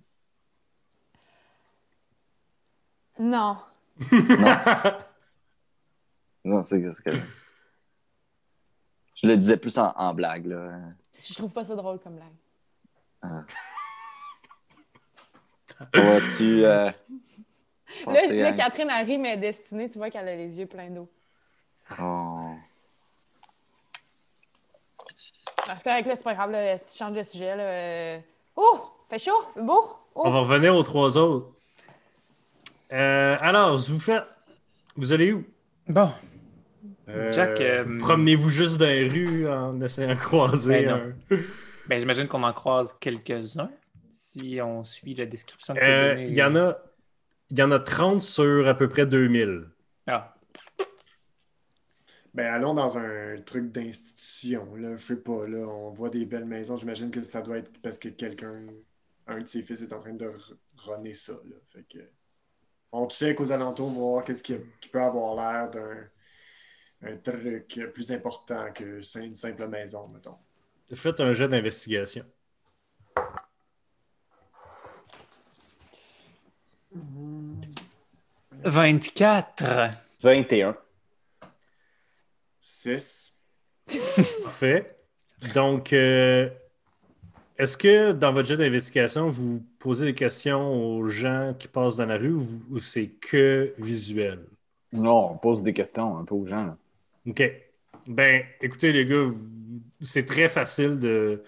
[3.19, 3.57] Non.
[6.43, 7.11] Non, c'est c'est que.
[9.23, 10.71] Je le disais plus en, en blague, là.
[11.27, 13.43] Je trouve pas ça drôle comme blague.
[15.93, 16.63] Vas-tu.
[16.65, 16.93] euh, Là,
[18.05, 21.09] passer là, à- Catherine arrive, mais destinée, tu vois qu'elle a les yeux pleins d'eau.
[21.99, 22.53] Oh.
[25.67, 27.63] Parce que avec là, c'est pas grave, là, tu changes de sujet, là.
[27.63, 28.19] euh.
[28.55, 28.79] Oh!
[29.09, 29.43] Fait chaud?
[29.53, 29.83] Fait beau?
[30.15, 30.21] Oh!
[30.25, 31.51] On va revenir aux trois autres.
[32.93, 34.23] Euh, alors, vous faites.
[34.95, 35.45] Vous allez où?
[35.87, 36.11] Bon,
[37.31, 41.37] Jack, euh, Promenez-vous juste dans les rues en essayant de croiser Ben un-
[41.87, 43.69] ben, j'imagine qu'on en croise quelques-uns
[44.11, 46.27] si on suit la description que tu as Euh, donnée.
[46.27, 46.77] Il y en a.
[47.49, 49.67] Il y en a 30 sur à peu près 2000.
[50.07, 50.33] Ah,
[52.33, 54.95] Ben, allons dans un truc d'institution, là.
[54.95, 55.57] Je sais pas, là.
[55.67, 56.77] On voit des belles maisons.
[56.77, 58.55] J'imagine que ça doit être parce que quelqu'un,
[59.27, 60.31] un de ses fils est en train de
[60.77, 61.55] runner ça, là.
[61.73, 61.99] Fait que.
[62.93, 65.97] On check aux alentours, voir qu'est-ce qui, qui peut avoir l'air d'un
[67.03, 70.37] un truc plus important que c'est une simple maison, mettons.
[70.93, 72.25] Faites un jet d'investigation.
[78.63, 79.63] 24.
[80.21, 80.77] 21.
[82.59, 83.33] 6.
[84.43, 84.97] Parfait.
[85.55, 86.49] Donc, euh,
[87.57, 92.05] est-ce que dans votre jet d'investigation, vous posez des questions aux gens qui passent dans
[92.05, 94.45] la rue ou, ou c'est que visuel?
[94.91, 96.65] Non, on pose des questions un peu aux gens.
[96.65, 96.77] là.
[97.27, 97.43] OK.
[98.07, 99.25] Ben, écoutez, les gars,
[100.01, 101.43] c'est très facile de,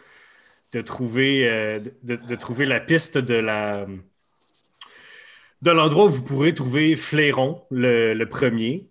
[0.71, 3.87] de trouver, euh, de, de trouver la piste de la
[5.63, 8.89] de l'endroit où vous pourrez trouver Flairon, le, le premier.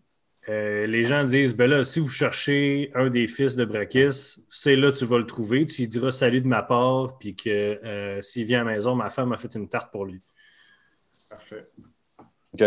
[0.49, 4.74] Euh, les gens disent, ben là, si vous cherchez un des fils de Brakis, c'est
[4.74, 5.66] là que tu vas le trouver.
[5.66, 7.51] Tu lui diras salut de ma part, puis que
[7.85, 10.20] euh, s'il vient à la maison, ma femme a fait une tarte pour lui.
[11.28, 11.68] Parfait.
[12.55, 12.64] OK.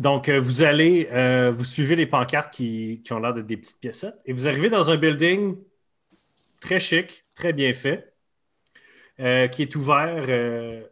[0.00, 3.58] Donc, euh, vous allez, euh, vous suivez les pancartes qui, qui ont l'air d'être des
[3.58, 5.58] petites piécettes et vous arrivez dans un building
[6.62, 8.14] très chic, très bien fait,
[9.20, 10.82] euh, qui est ouvert euh,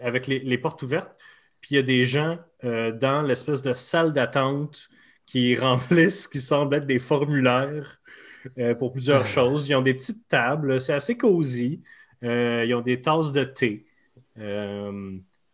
[0.00, 1.16] avec les, les portes ouvertes.
[1.60, 4.88] Puis il y a des gens dans l'espèce de salle d'attente
[5.24, 8.00] qui remplissent ce qui semble être des formulaires
[8.80, 9.68] pour plusieurs choses.
[9.68, 11.80] Ils ont des petites tables, c'est assez cosy.
[12.22, 13.86] Ils ont des tasses de thé.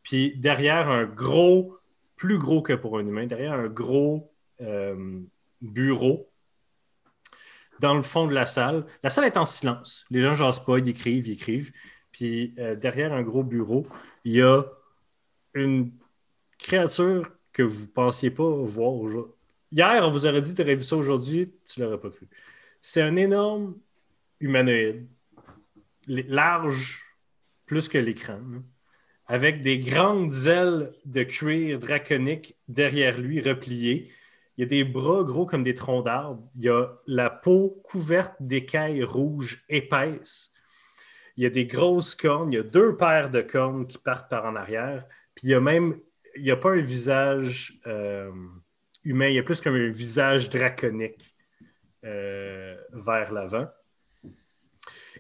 [0.03, 1.78] Puis derrière un gros
[2.19, 5.21] plus gros que pour un humain, derrière un gros euh,
[5.63, 6.31] bureau
[7.81, 8.85] dans le fond de la salle.
[9.03, 10.05] La salle est en silence.
[10.11, 11.73] Les gens jasent pas, ils écrivent, ils écrivent.
[12.11, 13.87] Puis euh, derrière un gros bureau,
[14.25, 14.65] il y a
[15.55, 15.93] une
[16.59, 19.33] créature que vous ne pensiez pas voir aujourd'hui.
[19.71, 22.27] Hier, on vous aurait dit, aurais vu ça aujourd'hui, tu l'aurais pas cru.
[22.81, 23.77] C'est un énorme
[24.41, 25.07] humanoïde,
[26.07, 27.05] large,
[27.67, 28.59] plus que l'écran, là,
[29.29, 34.11] avec des grandes ailes de cuir draconique derrière lui, repliées.
[34.57, 36.43] Il y a des bras gros comme des troncs d'arbres.
[36.57, 40.53] Il y a la peau couverte d'écailles rouges épaisses.
[41.37, 42.53] Il y a des grosses cornes.
[42.53, 45.07] Il y a deux paires de cornes qui partent par en arrière.
[45.35, 46.01] Puis il y a même,
[46.35, 48.33] il n'y a pas un visage euh,
[49.05, 51.35] humain, il y a plus comme un visage draconique
[52.05, 53.69] euh, vers l'avant.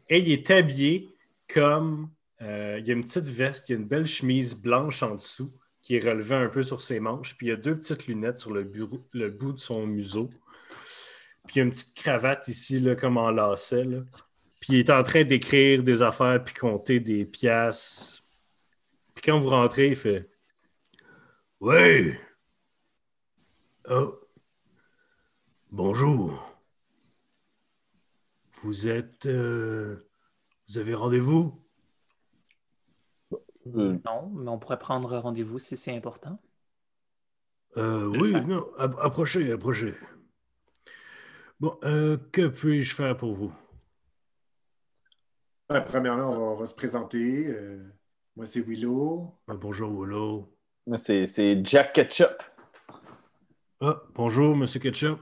[0.09, 1.09] Et il est habillé
[1.52, 2.11] comme,
[2.43, 5.14] euh, il y a une petite veste, il y a une belle chemise blanche en
[5.14, 7.36] dessous qui est relevée un peu sur ses manches.
[7.36, 10.30] Puis il y a deux petites lunettes sur le, bout de son museau.
[11.47, 13.84] Puis il y a une petite cravate ici, là, comme en lacet.
[13.84, 14.01] là.
[14.61, 18.22] Puis il est en train d'écrire des affaires puis compter des pièces.
[19.14, 20.28] Puis quand vous rentrez, il fait
[21.61, 22.14] Oui.
[23.89, 24.20] Oh.
[25.70, 26.45] Bonjour.
[28.62, 29.26] Vous êtes.
[29.26, 30.07] euh,
[30.68, 31.64] Vous avez rendez-vous
[33.76, 36.40] Euh, Non, mais on pourrait prendre rendez-vous si c'est important.
[37.76, 39.94] Euh, oui, non, ap- approchez, approchez.
[41.60, 43.52] Bon, euh, que puis-je faire pour vous?
[45.86, 47.46] Premièrement, on va, on va se présenter.
[47.48, 47.84] Euh,
[48.36, 49.34] moi, c'est Willow.
[49.48, 50.56] Ah, bonjour, Willow.
[50.86, 52.42] moi, c'est c'est Jack Ketchup.
[53.80, 55.20] Ah, bonjour, Monsieur Ketchup.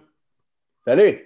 [0.78, 1.18] Salut!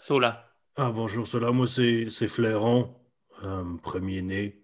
[0.00, 0.50] Sola.
[0.76, 1.52] Ah, bonjour, cela.
[1.52, 2.96] Moi, c'est c'est Flairon,
[3.44, 4.63] euh, premier-né.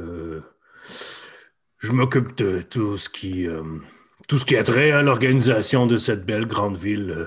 [0.00, 0.40] Euh,
[1.78, 3.62] je m'occupe de tout ce qui euh,
[4.28, 7.10] tout ce qui a trait à l'organisation de cette belle grande ville.
[7.10, 7.26] euh.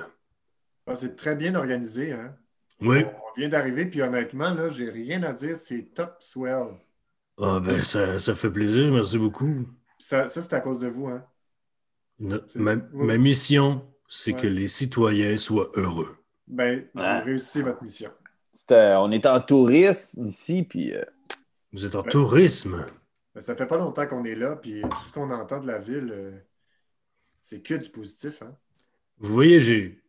[0.88, 2.14] Ah, c'est très bien organisé.
[2.14, 2.36] Hein?
[2.82, 3.04] Oui.
[3.06, 5.56] On, on vient d'arriver, puis honnêtement, là, j'ai rien à dire.
[5.56, 6.68] C'est top swell.
[7.42, 8.92] Ah, ben, ça, ça fait plaisir.
[8.94, 9.68] Merci beaucoup.
[9.98, 11.08] Ça, ça c'est à cause de vous.
[11.08, 11.26] Hein?
[12.20, 14.42] No- ma, ma mission, c'est Ouais.
[14.42, 16.16] que les citoyens soient heureux.
[16.48, 17.20] Ben, vous Ouais.
[17.20, 18.12] réussissez votre mission.
[18.54, 21.04] C'était- on est en tourisme ici, puis euh,
[21.76, 22.86] Vous êtes en tourisme.
[23.34, 25.78] Ben, ça fait pas longtemps qu'on est là, puis tout ce qu'on entend de la
[25.78, 26.32] ville, euh,
[27.42, 28.42] c'est que du positif.
[28.42, 28.56] Hein?
[29.18, 30.02] Vous voyez, j'ai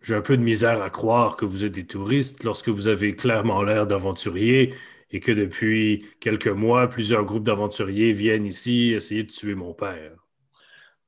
[0.00, 3.14] j'ai un peu de misère à croire que vous êtes des touristes lorsque vous avez
[3.14, 4.74] clairement l'air d'aventuriers
[5.12, 10.26] et que depuis quelques mois, plusieurs groupes d'aventuriers viennent ici essayer de tuer mon père.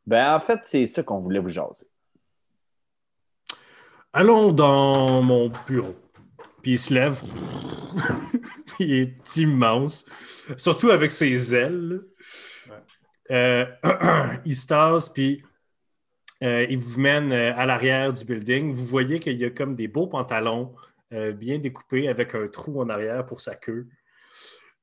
[0.07, 1.86] ben en fait, c'est ça qu'on voulait vous jaser.
[4.12, 5.96] Allons dans mon bureau.
[6.68, 7.18] Puis il se lève.
[8.78, 10.04] il est immense.
[10.58, 12.02] Surtout avec ses ailes.
[13.30, 13.64] Euh,
[14.44, 15.42] il se tasse, puis
[16.42, 18.74] euh, il vous mène euh, à l'arrière du building.
[18.74, 20.74] Vous voyez qu'il y a comme des beaux pantalons
[21.14, 23.86] euh, bien découpés avec un trou en arrière pour sa queue.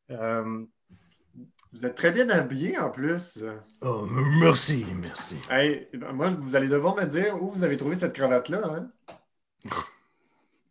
[0.09, 3.45] Vous êtes très bien habillé en plus.
[3.81, 4.07] oh,
[4.39, 5.35] merci, merci.
[5.51, 8.63] Hey, moi, vous allez devoir me dire où vous avez trouvé cette cravate-là.
[8.65, 8.91] Hein?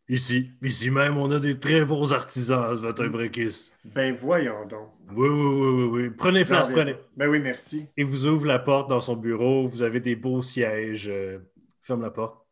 [0.08, 3.72] Ici, ici même, on a des très bons artisans à Svatobrekis.
[3.86, 4.90] Ben voyons donc.
[5.10, 6.10] Oui, oui, oui, oui, oui.
[6.10, 6.94] Prenez place, prenez.
[7.16, 7.86] Ben oui, merci.
[7.96, 9.66] Il vous ouvre la porte dans son bureau.
[9.66, 11.08] Vous avez des beaux sièges.
[11.08, 11.38] euh,
[11.82, 12.44] ferme la porte.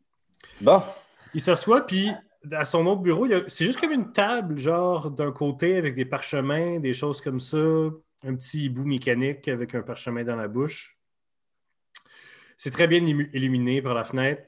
[0.62, 0.82] Bon,
[1.34, 2.10] Il s'assoit, puis
[2.52, 6.04] à son autre bureau, a- c'est juste comme une table, genre d'un côté avec des
[6.06, 7.58] parchemins, des choses comme ça.
[8.24, 10.96] Un petit bout mécanique avec un parchemin dans la bouche.
[12.56, 14.42] C'est très bien illu- illuminé par la fenêtre.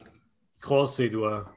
[0.00, 1.52] Il croise ses doigts.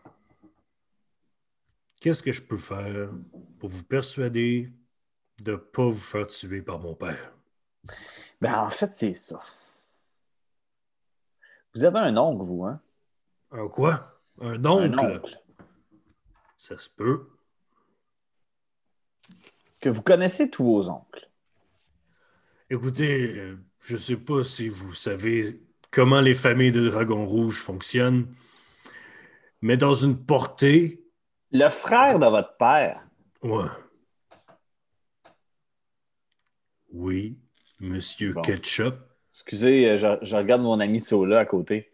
[2.01, 3.11] Qu'est-ce que je peux faire
[3.59, 4.73] pour vous persuader
[5.39, 7.31] de ne pas vous faire tuer par mon père?
[8.41, 9.39] ben en fait, c'est ça.
[11.75, 12.81] Vous avez un oncle, vous, hein?
[13.51, 14.19] Un quoi?
[14.39, 14.99] Un Un oncle?
[14.99, 15.39] oncle.
[16.57, 17.29] Ça se peut.
[19.79, 21.29] Que vous connaissez tous vos oncles.
[22.71, 27.61] Écoutez, euh, je ne sais pas si vous savez comment les familles de dragons rouges
[27.61, 28.27] fonctionnent,
[29.61, 31.00] mais dans une portée,
[31.51, 33.01] Le frère de votre père,
[33.43, 33.65] ouais.
[36.93, 37.39] Oui,
[37.79, 38.41] Monsieur Bon.
[38.41, 38.95] Ketchup.
[39.31, 41.91] excusez, euh, je, je regarde mon ami Sola à côté.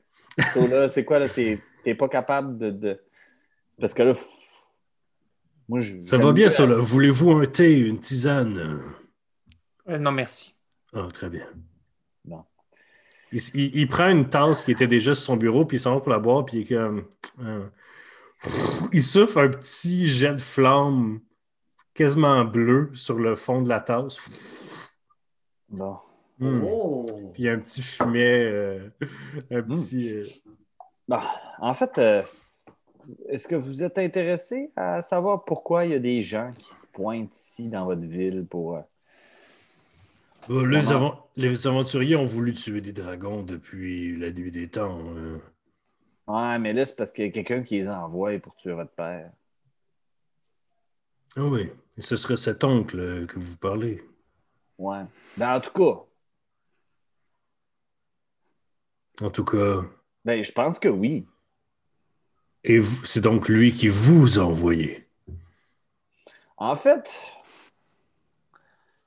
[0.53, 1.27] Sola, c'est quoi là?
[1.29, 2.99] T'es pas capable de.
[3.79, 4.11] parce que là.
[4.13, 4.25] f-
[5.69, 6.01] Moi, je.
[6.01, 6.81] Ça va bien, mieux ça, la- là.
[6.81, 8.81] Voulez-vous un thé, une tisane?
[9.87, 10.53] Euh, non, merci.
[10.93, 11.47] Ah, très bien.
[12.25, 12.43] Bon.
[13.31, 15.95] Il, il- il prend une tasse qui était déjà sur son bureau, puis il s'en
[15.95, 17.05] va pour la boire, puis il est comme.
[17.39, 17.67] euh,
[18.93, 21.19] il souffle un petit jet de flamme
[21.93, 24.19] quasiment bleu sur le fond de la tasse.
[25.69, 25.97] Bon.
[26.39, 26.61] Hmm.
[26.63, 27.05] Oh!
[27.33, 28.89] Puis il y a un petit fumet, euh,
[29.51, 29.69] un Hmm.
[29.69, 30.09] petit.
[30.09, 30.25] euh,
[31.07, 31.23] Bah,
[31.59, 32.21] en fait, euh,
[33.29, 36.85] est-ce que vous êtes intéressé à savoir pourquoi il y a des gens qui se
[36.87, 38.77] pointent ici dans votre ville pour.
[38.77, 38.81] euh,
[41.35, 44.99] les, aventuriers ont voulu tuer des dragons depuis la nuit des temps.
[46.27, 48.91] Ouais, mais là, c'est parce qu'il y a quelqu'un qui les envoie pour tuer votre
[48.91, 49.31] père.
[51.37, 54.03] Ah oui, et ce serait cet oncle euh, que vous parlez.
[54.77, 55.03] Ouais.
[55.37, 56.03] Ben, en tout cas,
[59.21, 59.81] En tout cas,
[60.25, 61.27] ben, je pense que oui.
[62.63, 65.07] et c'est donc lui qui vous a envoyé.
[66.57, 67.13] En fait,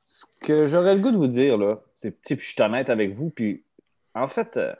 [0.04, 2.90] ce que j'aurais le goût de vous dire, là, c'est, sais, puis je suis honnête
[2.90, 3.62] avec vous, puis
[4.14, 4.74] en fait, euh,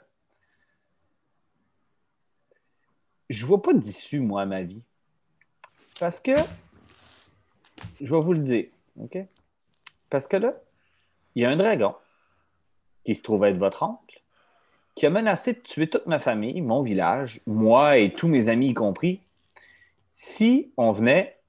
[3.31, 4.81] je vois pas d'issue, moi, à ma vie.
[5.99, 6.33] Parce que,
[7.99, 8.65] je vais vous le dire,
[8.99, 9.17] OK?
[10.09, 10.53] Parce que là,
[11.35, 11.95] il y a un dragon
[13.03, 14.21] qui se trouve être votre oncle,
[14.95, 18.69] qui a menacé de tuer toute ma famille, mon village, moi et tous mes amis
[18.69, 19.21] y compris,
[20.11, 21.39] si on venait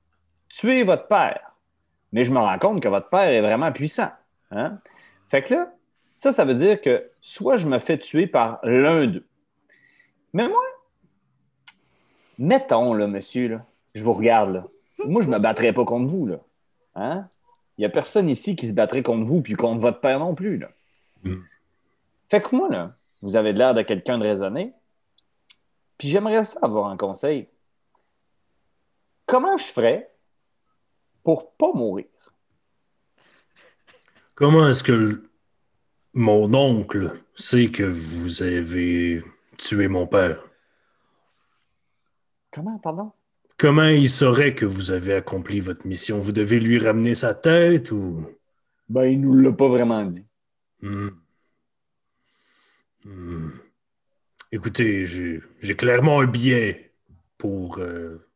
[0.48, 1.52] tuer votre père.
[2.12, 4.10] Mais je me rends compte que votre père est vraiment puissant.
[4.50, 4.78] Hein?
[5.28, 5.74] Fait que là,
[6.14, 9.26] ça, ça veut dire que soit je me fais tuer par l'un d'eux.
[10.34, 10.62] Mais moi,
[12.38, 14.66] mettons, là, monsieur, là, je vous regarde, là.
[15.06, 16.38] Moi, je ne me battrais pas contre vous, là.
[16.94, 17.28] Hein?
[17.76, 20.34] Il n'y a personne ici qui se battrait contre vous puis contre votre père non
[20.34, 20.70] plus, là.
[21.24, 21.36] Mm.
[22.28, 24.72] Fait que moi, là, vous avez l'air de quelqu'un de raisonné.
[25.98, 27.48] Puis j'aimerais ça avoir un conseil.
[29.26, 30.10] Comment je ferais
[31.22, 32.06] pour pas mourir?
[34.34, 35.22] Comment est-ce que
[36.14, 39.22] mon oncle sait que vous avez
[39.56, 40.42] tué mon père?
[42.52, 43.12] Comment, pardon?
[43.56, 46.18] Comment il saurait que vous avez accompli votre mission?
[46.20, 48.24] Vous devez lui ramener sa tête ou...
[48.88, 50.26] Ben, il nous l'a pas vraiment dit.
[50.80, 51.08] Hmm.
[53.04, 53.50] Hmm.
[54.50, 56.92] Écoutez, j'ai clairement un biais
[57.38, 58.28] pour, euh,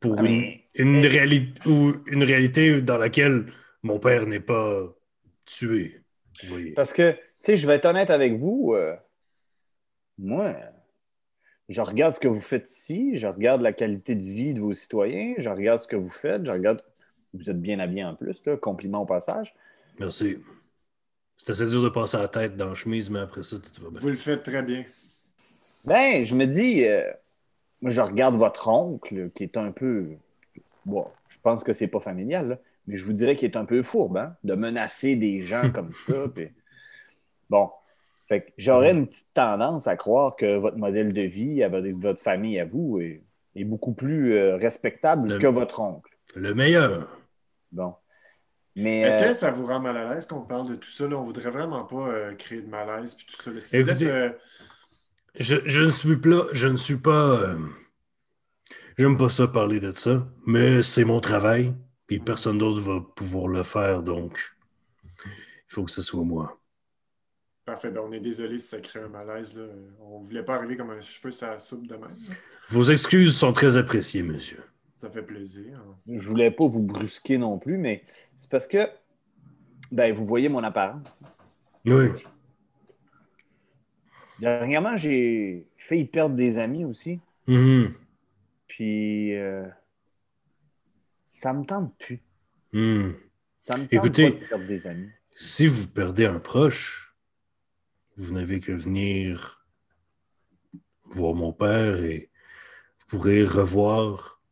[0.00, 3.46] pour Ah, une, mais- une, réali- ou une réalité dans laquelle
[3.82, 4.82] mon père n'est pas
[5.46, 6.02] tué.
[6.76, 8.74] Parce que, tu sais, je vais être honnête avec vous.
[8.74, 8.96] euh,
[10.18, 10.54] moi,
[11.70, 14.74] je regarde ce que vous faites ici, je regarde la qualité de vie de vos
[14.74, 16.82] citoyens, je regarde ce que vous faites, je regarde.
[17.32, 19.54] Vous êtes bien habillé en plus, là, compliment au passage.
[20.00, 20.38] Merci.
[21.36, 23.90] C'est assez dur de passer la tête dans la chemise, mais après ça, tout va
[23.90, 24.00] bien.
[24.00, 24.84] Vous le faites très bien.
[25.84, 27.08] Ben, je me dis, euh,
[27.80, 30.08] moi, je regarde votre oncle qui est un peu.
[30.84, 32.58] Bon, je pense que c'est pas familial, là,
[32.88, 35.92] mais je vous dirais qu'il est un peu fourbe, hein, de menacer des gens comme
[35.94, 36.14] ça.
[36.34, 36.48] puis-
[37.48, 37.70] Bon.
[38.30, 42.22] Fait que j'aurais une petite tendance à croire que votre modèle de vie avec votre
[42.22, 43.24] famille à vous est,
[43.56, 46.10] est beaucoup plus euh, respectable Le- que votre oncle.
[46.36, 47.08] Le meilleur.
[47.72, 47.94] Bon.
[48.76, 49.00] Mais.
[49.00, 51.08] Est-ce euh, que ça vous rend mal à l'aise qu'on parle de tout ça?
[51.08, 51.16] Là?
[51.16, 53.50] On voudrait vraiment pas euh, créer de malaise puis tout ça.
[53.50, 53.60] là.
[53.60, 54.30] Si vous êtes, euh,
[55.40, 56.46] Je, je ne suis pas.
[56.52, 57.32] Je ne suis pas.
[57.40, 57.58] euh,
[58.96, 61.74] J'aime pas ça parler de ça, mais c'est mon travail,
[62.06, 64.38] puis personne d'autre va pouvoir le faire, donc
[65.24, 65.30] il
[65.66, 66.59] faut que ce soit moi.
[67.70, 69.56] Parfait, ben, on est désolé si ça crée un malaise.
[69.56, 69.66] Là.
[70.00, 72.02] On voulait pas arriver comme un cheveu sur la soupe de même.
[72.28, 72.34] là.
[72.68, 74.60] Vos excuses sont très appréciées, monsieur.
[74.96, 75.78] Ça fait plaisir.
[75.78, 75.94] hein.
[76.08, 78.02] je voulais pas vous brusquer non plus, mais
[78.34, 78.88] c'est parce que.
[79.92, 81.20] Ben, vous voyez mon apparence.
[81.86, 82.08] Oui.
[84.40, 87.20] Dernièrement, j'ai failli perdre des amis aussi.
[87.46, 87.94] Mhm.
[88.66, 89.64] Puis euh,
[91.22, 92.20] ça me tente plus.
[92.72, 93.14] Mhm.
[93.58, 95.08] Ça me tente Écoutez- pas de perdre des amis.
[95.36, 97.09] Si vous perdez un proche,
[98.20, 99.66] vous n'avez que venir
[101.06, 102.30] voir mon père et
[102.98, 104.42] vous pourrez revoir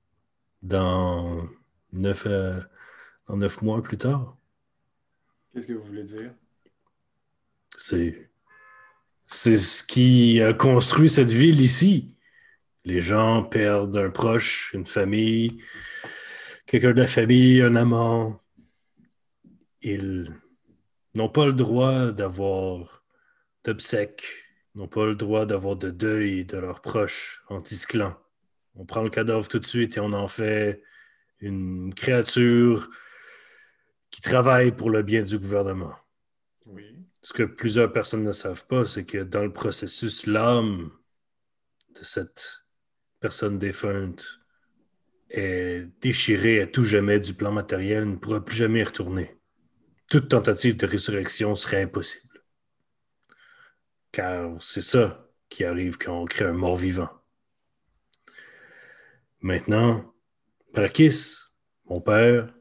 [0.63, 1.49] dans
[1.93, 2.61] neuf, euh,
[3.27, 4.37] dans neuf mois plus tard.
[5.53, 6.35] Qu'est-ce que vous voulez dire?
[7.77, 8.31] C'est,
[9.27, 12.15] c'est ce qui a construit cette ville ici.
[12.85, 15.63] Les gens perdent un proche, une famille,
[16.67, 18.41] quelqu'un de la famille, un amant.
[19.83, 20.35] Ils
[21.15, 22.98] n'ont pas le droit d'avoir
[23.65, 24.25] d'obsèques,
[24.75, 28.17] n'ont pas le droit d'avoir de deuil de leurs proches anti-clan.
[28.75, 30.83] On prend le cadavre tout de suite et on en fait
[31.41, 32.89] une créature
[34.11, 35.95] qui travaille pour le bien du gouvernement.
[36.67, 36.85] Oui.
[37.23, 40.91] Ce que plusieurs personnes ne savent pas, c'est que dans le processus, l'âme
[41.99, 42.65] de cette
[43.21, 44.41] personne défunte
[45.31, 49.37] est déchirée à tout jamais du plan matériel, ne pourra plus jamais y retourner.
[50.09, 52.28] Toute tentative de résurrection serait impossible.
[54.13, 57.11] Car c'est ça qui arrive quand on crée un mort-vivant.
[59.41, 60.13] Maintenant,
[60.73, 61.39] Brakis,
[61.87, 62.53] mon père,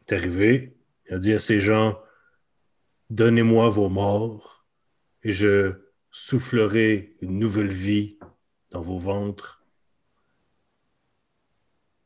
[0.00, 0.76] est arrivé,
[1.08, 2.00] il a dit à ces gens
[3.10, 4.66] Donnez-moi vos morts
[5.22, 5.74] et je
[6.10, 8.18] soufflerai une nouvelle vie
[8.70, 9.64] dans vos ventres.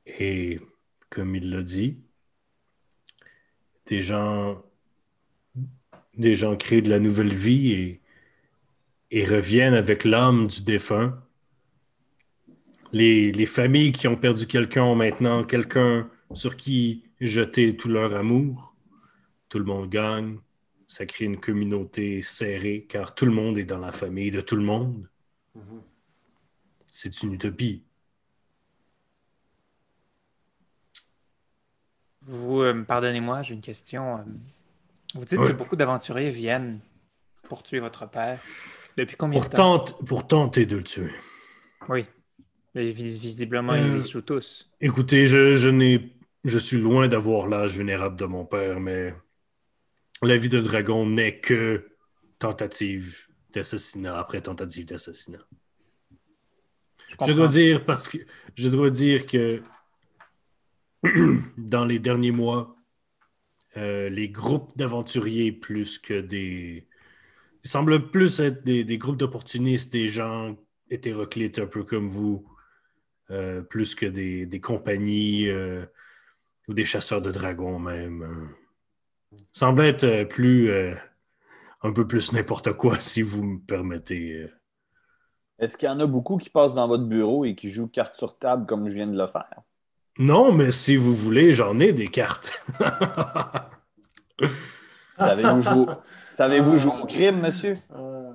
[0.05, 0.61] Et
[1.09, 2.03] comme il l'a dit,
[3.87, 4.63] des gens,
[6.15, 8.01] des gens créent de la nouvelle vie et,
[9.11, 11.21] et reviennent avec l'âme du défunt.
[12.93, 18.15] Les, les familles qui ont perdu quelqu'un ont maintenant quelqu'un sur qui jeter tout leur
[18.15, 18.75] amour.
[19.49, 20.39] Tout le monde gagne.
[20.87, 24.57] Ça crée une communauté serrée car tout le monde est dans la famille de tout
[24.57, 25.09] le monde.
[26.87, 27.83] C'est une utopie.
[32.23, 34.19] Vous, euh, pardonnez-moi, j'ai une question.
[34.19, 34.23] euh.
[35.15, 35.49] Vous dites Oui.
[35.49, 36.81] que beaucoup d'aventuriers viennent
[37.45, 38.41] pour tuer votre père.
[38.97, 39.79] Depuis combien Pour, de temps?
[39.79, 41.13] tente- pour tenter de le tuer.
[41.89, 42.05] Oui.
[42.75, 44.71] Et visiblement, Euh, ils échouent tous.
[44.81, 46.15] Écoutez, je, je n'ai,
[46.45, 49.15] je suis loin d'avoir l'âge vénérable de mon père, mais
[50.23, 51.89] la vie de dragon n'est que
[52.39, 55.45] tentative d'assassinat après tentative d'assassinat.
[57.27, 58.19] Je dois dire parce que
[58.55, 59.63] je dois dire que
[61.59, 62.77] dans les derniers mois,
[63.77, 66.87] euh, les groupes d'aventuriers plus que des.
[67.65, 70.57] Ils semblent plus être des, des groupes d'opportunistes, des gens
[70.91, 72.47] hétéroclites un peu comme vous,
[73.31, 75.85] euh, plus que des, des compagnies euh,
[76.69, 78.23] ou des chasseurs de dragons même.
[78.23, 78.47] euh.
[79.53, 80.71] semble être plus.
[80.71, 80.95] euh,
[81.83, 84.47] un peu plus n'importe quoi, si vous me permettez.
[85.61, 88.17] Est-ce qu'il y en a beaucoup qui passent dans votre bureau et qui jouent carte
[88.17, 89.63] sur table comme je viens de le faire?
[90.19, 92.63] Non, mais si vous voulez, j'en ai des cartes.
[95.17, 95.87] Savez-vous jouer,
[96.41, 97.75] savez-vous jouer au crime, monsieur?
[97.95, 98.31] Ah.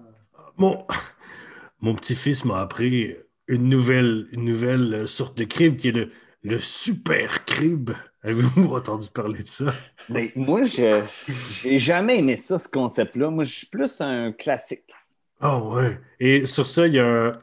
[0.57, 0.85] mon
[1.81, 3.15] mon petit-fils m'a appris
[3.47, 6.11] une nouvelle, une nouvelle euh, sorte de crib qui est le,
[6.43, 7.89] le super crib.
[8.21, 9.73] Avez-vous entendu parler de ça?
[10.09, 11.01] Mais moi, je
[11.49, 13.31] j'ai jamais aimé ça, ce concept-là.
[13.31, 14.93] Moi, je suis plus un classique.
[15.41, 15.99] Ah ouais.
[16.19, 17.37] Et sur ça, il y a un...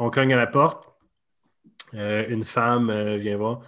[0.00, 0.88] On cogne à la porte.
[1.92, 3.60] Euh, une femme euh, vient voir.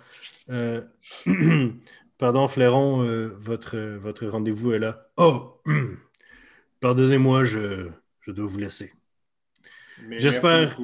[0.49, 0.81] Euh,
[2.19, 3.05] Pardon, Flairon,
[3.39, 5.11] votre, votre rendez-vous est là.
[5.19, 5.61] Oh!
[6.81, 8.93] Pardonnez-moi, je, je dois vous laisser.
[10.11, 10.77] J'espère-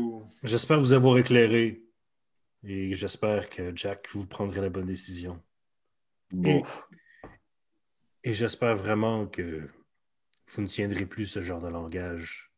[0.81, 1.83] vous avoir éclairé
[2.65, 5.43] et j'espère que Jack, vous prendrez la bonne décision.
[6.31, 6.63] Bon.
[8.25, 9.69] Et j'espère vraiment que
[10.49, 12.53] vous ne tiendrez plus ce genre de langage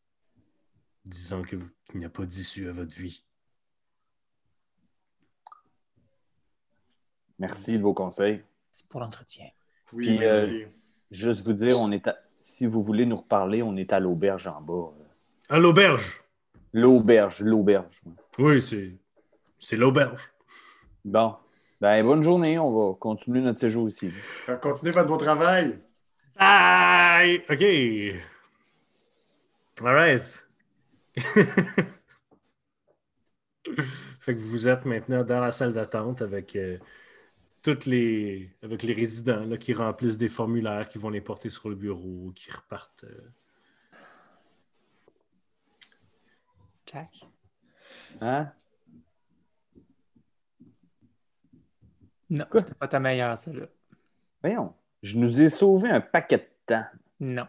[1.04, 3.24] disant que vous- qu'il n'y a pas d'issue à votre vie.
[7.38, 8.42] Merci de vos conseils.
[8.70, 9.46] C'est pour l'entretien.
[9.92, 10.64] Oui, Puis, merci.
[11.10, 14.46] Juste vous dire, on est à- si vous voulez nous reparler, on est à l'auberge
[14.48, 14.92] en bas.
[15.48, 16.22] À l'auberge!
[16.74, 18.02] L'auberge, l'auberge.
[18.38, 18.98] Oui, c'est,
[19.58, 20.30] c'est l'auberge.
[21.06, 21.36] Bon.
[21.80, 22.58] Ben, bonne journée.
[22.58, 24.10] On va continuer notre séjour ici.
[24.50, 25.78] Euh, Continuez votre beau travail.
[26.38, 27.42] Bye!
[27.48, 27.62] OK.
[29.82, 30.46] All right.
[34.20, 36.76] fait que vous êtes maintenant dans la salle d'attente avec euh,
[37.64, 41.68] toutes les avec les résidents là, qui remplissent des formulaires, qui vont les porter sur
[41.70, 43.04] le bureau, qui repartent.
[43.04, 43.30] euh.
[46.86, 47.26] Jack?
[48.20, 48.52] Hein?
[52.30, 53.66] Non, c'était pas ta meilleure, celle-là.
[54.42, 54.74] Voyons.
[55.02, 56.86] Je nous ai sauvé un paquet de temps.
[57.20, 57.46] Non.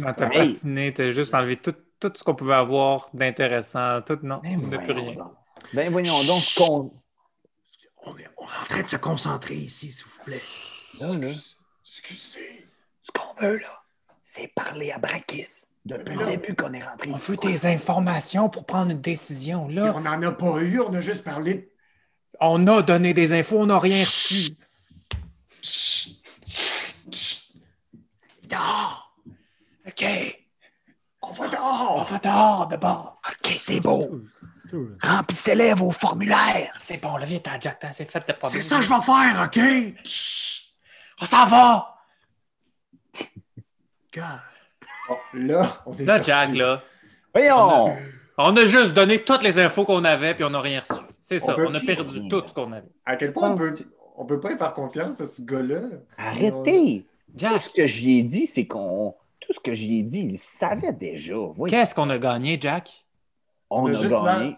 [0.00, 0.48] Quand t'as Hey.
[0.48, 4.02] patiné, t'as juste enlevé tout, tout ce qu'on pouvait avoir d'intéressant.
[4.02, 5.14] Tout, non, Ben, on n'a plus rien.
[5.14, 5.32] donc.
[5.74, 6.90] Ben, voyons donc ce qu'on.
[8.02, 10.42] On, est, on est en train de se concentrer ici, s'il vous plaît.
[11.00, 11.28] Là, là.
[11.84, 12.68] Excusez.
[13.00, 13.82] Ce qu'on veut, là,
[14.20, 15.66] c'est parler à Brakis.
[15.86, 17.10] Depuis le début qu'on est rentré.
[17.10, 19.66] On veut des informations pour prendre une décision.
[19.68, 21.70] Là, on n'en a pas eu, on a juste parlé de...
[22.38, 24.50] on a donné des infos, on n'a rien reçu.
[28.44, 29.16] Dehors!
[29.86, 30.04] OK.
[31.22, 32.04] On va On dehors!
[32.10, 33.22] va dehors d'abord.
[33.26, 34.20] OK, c'est beau.
[35.02, 36.72] Remplissez-les vos formulaires.
[36.78, 38.88] C'est bon, là, viens, t'as Jack, t'as assez fait de pas C'est ça que je
[38.88, 39.94] vais faire, OK?
[41.22, 41.96] On s'en va!
[45.08, 46.30] Bon, là, on est Là, sorti.
[46.30, 46.82] Jack, là,
[47.34, 47.96] Voyons!
[48.38, 51.00] on a juste donné toutes les infos qu'on avait, puis on n'a rien reçu.
[51.20, 52.88] C'est ça, on a perdu tout ce qu'on avait.
[53.06, 53.72] À quel point on peut,
[54.16, 55.80] on peut pas y faire confiance à ce gars-là?
[56.16, 57.06] Arrêtez!
[57.06, 59.14] Tout Jack, ce que j'y ai dit, c'est qu'on.
[59.40, 61.34] Tout ce que j'y ai dit, il savait déjà.
[61.68, 63.04] Qu'est-ce qu'on a gagné, Jack?
[63.70, 64.44] On, a a, juste gagné.
[64.48, 64.56] l'air-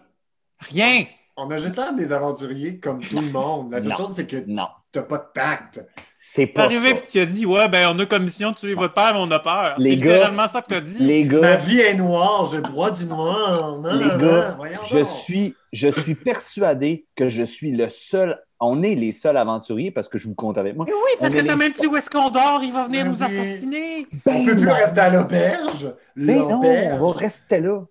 [0.59, 1.05] Rien!
[1.35, 3.71] On a juste l'air des aventuriers comme tout le monde.
[3.71, 3.97] La seule Non.
[3.97, 5.83] chose, c'est que Non, t'as pas de tact.
[6.19, 6.95] c'est pas arrivé ça.
[6.95, 9.19] puis tu as dit Ouais, ben on a comme mission de tuer votre père, mais
[9.19, 9.75] on a peur.
[9.79, 10.99] C'est littéralement ça que t'as dit.
[10.99, 13.79] Les Ma gars, vie est noire, je bois du noir.
[13.79, 15.07] Non, les non, gars, non, voyons je donc.
[15.07, 18.39] suis, je suis persuadé que je suis le seul.
[18.59, 20.85] On est les seuls aventuriers parce que je vous compte avec moi.
[20.87, 23.03] Mais oui, parce On que t'as même dit où est-ce qu'on dort, il va venir
[23.05, 23.23] Ben nous oui.
[23.25, 24.07] assassiner.
[24.27, 25.93] On peut plus rester à l'auberge.
[26.15, 27.81] Ben non, on va rester là.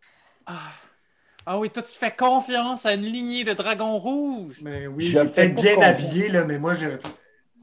[0.47, 0.53] Ah.
[1.45, 4.61] Ah oui, toi, tu fais confiance à une lignée de dragons rouges.
[4.63, 6.91] Mais oui, Je fais peut-être pas bien habillé, là, mais moi, j'ai.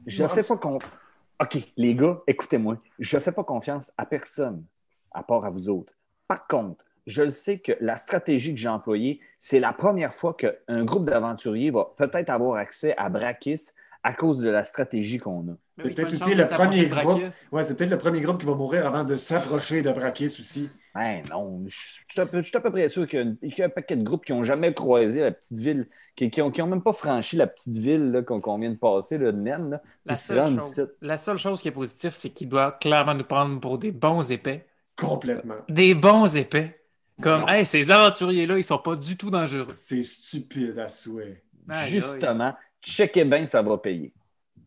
[0.06, 0.92] Je fais pas confiance.
[1.40, 2.76] OK, les gars, écoutez-moi.
[2.98, 4.64] Je fais pas confiance à personne,
[5.12, 5.94] à part à vous autres.
[6.28, 10.34] Par contre, je le sais que la stratégie que j'ai employée, c'est la première fois
[10.34, 13.70] qu'un groupe d'aventuriers va peut-être avoir accès à Brakis
[14.02, 15.56] à cause de la stratégie qu'on a.
[15.78, 17.22] C'est Oui, peut-être aussi le premier groupe.
[17.52, 20.70] Ouais, c'est peut-être le premier groupe qui va mourir avant de s'approcher de Brakis aussi.
[20.94, 23.56] Ben non, je suis à peu, je suis à peu près sûr qu'il y a
[23.58, 26.62] y un paquet de groupes qui n'ont jamais croisé la petite ville, qui n'ont qui
[26.62, 29.82] ont même pas franchi la petite ville là, qu'on vient de passer, là, de là,
[30.04, 33.60] La seule, chose, la seule chose qui est positive, c'est qu'il doit clairement nous prendre
[33.60, 34.66] pour des bons épais.
[34.96, 35.54] Complètement.
[35.68, 36.76] Des bons épais.
[37.22, 37.48] Comme, Non.
[37.48, 39.72] hey, ces aventuriers-là, ils sont pas du tout dangereux.
[39.72, 41.44] C'est stupide à souhait.
[41.86, 44.12] Justement, checkez bien, ça va payer.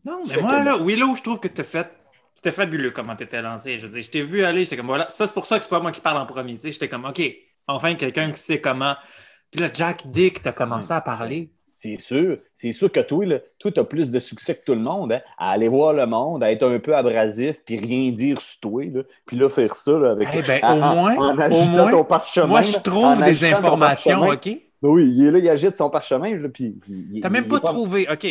[0.04, 1.88] Non, mais Check moi, là, Willow, je trouve que t'as fait.
[2.34, 3.78] C'était fabuleux comment t'étais lancé.
[3.78, 5.64] Je veux dire, je t'ai vu aller, j'étais comme, voilà, ça, c'est pour ça que
[5.64, 6.54] c'est pas moi qui parle en premier.
[6.54, 7.22] Tu sais, j'étais comme, OK,
[7.68, 8.94] enfin, quelqu'un qui sait comment.
[9.50, 11.50] Puis là, Jack Dick, t'as commencé à parler.
[11.70, 12.38] C'est sûr.
[12.54, 15.12] C'est sûr que toi, là, toi, tu as plus de succès que tout le monde,
[15.12, 18.60] hein, à aller voir le monde, à être un peu abrasif, puis rien dire sur
[18.60, 20.28] toi, là, puis là, faire ça là, avec.
[20.34, 22.46] Eh ben, en- au en- moins, en au moins, ton parchemin.
[22.46, 24.22] Moi, je trouve des informations.
[24.22, 24.48] OK?
[24.82, 26.76] Ben oui, il est là, il agite son parchemin, là, puis.
[27.22, 28.06] T'as même il pas trouvé.
[28.10, 28.26] OK,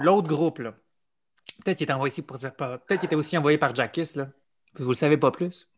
[0.00, 0.74] l'autre groupe, là.
[1.64, 4.28] Peut-être qu'il était envoyé ici pour Peut-être qu'il était aussi envoyé par Jackis, là.
[4.74, 5.68] Vous le savez pas plus?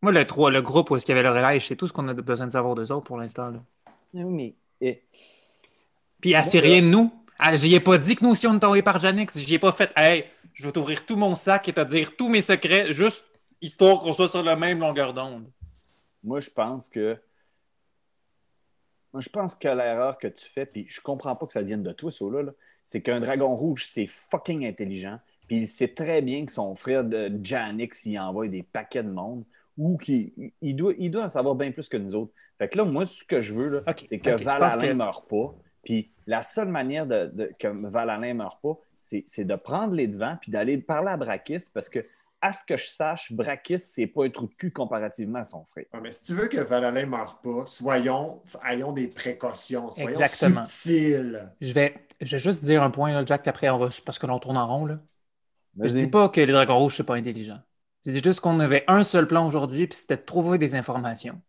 [0.00, 1.92] Moi, le 3, le groupe où est-ce qu'il y avait le relais, c'est tout ce
[1.92, 3.60] qu'on a besoin de savoir d'eux autres pour l'instant, là.
[4.14, 4.54] Oui, mais.
[4.80, 5.02] eh,
[6.20, 7.12] Puis elle sait rien de nous.
[7.44, 9.36] Elle, j'y ai pas dit que nous aussi on est envoyé par Janix.
[9.36, 9.90] J'y ai pas fait.
[9.96, 10.24] Hey,
[10.54, 13.24] je vais t'ouvrir tout mon sac et te dire tous mes secrets, juste
[13.60, 15.50] histoire qu'on soit sur la même longueur d'onde.
[16.22, 17.16] Moi, je pense que.
[19.12, 21.82] Moi, je pense que l'erreur que tu fais, puis je comprends pas que ça vienne
[21.82, 22.52] de toi, ça, là, là,
[22.88, 25.18] c'est qu'un dragon rouge, c'est fucking intelligent.
[25.46, 29.10] Puis il sait très bien que son frère de Janix, il envoie des paquets de
[29.10, 29.44] monde
[29.76, 30.32] ou qu'il
[30.62, 32.32] il doit, il doit en savoir bien plus que nous autres.
[32.56, 34.86] Fait que là, moi, ce que je veux, c'est que ok, je pense Valalin que-
[34.86, 35.54] ne meure pas.
[35.84, 39.92] Puis la seule manière de, de- que Valalin ne meure pas, c'est c'est de prendre
[39.94, 41.98] les devants puis d'aller parler à Brakis parce que,
[42.40, 45.64] à ce que je sache, Brakis, c'est pas un trou de cul comparativement à son
[45.64, 45.86] frère.
[45.92, 50.08] Ouais, mais si tu veux que Valalin ne meure pas, soyons, ayons des précautions, soyons
[50.08, 50.64] Exactement.
[50.66, 51.50] subtils.
[51.60, 53.88] Je vais, je vais juste dire un point, là, Jack, puis après on va.
[54.04, 55.00] Parce que l'on tourne en rond, là.
[55.80, 57.60] Je dis pas que les dragons rouges, c'est pas intelligent.
[58.06, 61.40] Je dis juste qu'on avait un seul plan aujourd'hui, puis c'était de trouver des informations.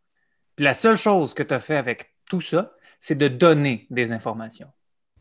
[0.55, 4.11] Puis la seule chose que tu as fait avec tout ça, c'est de donner des
[4.11, 4.71] informations.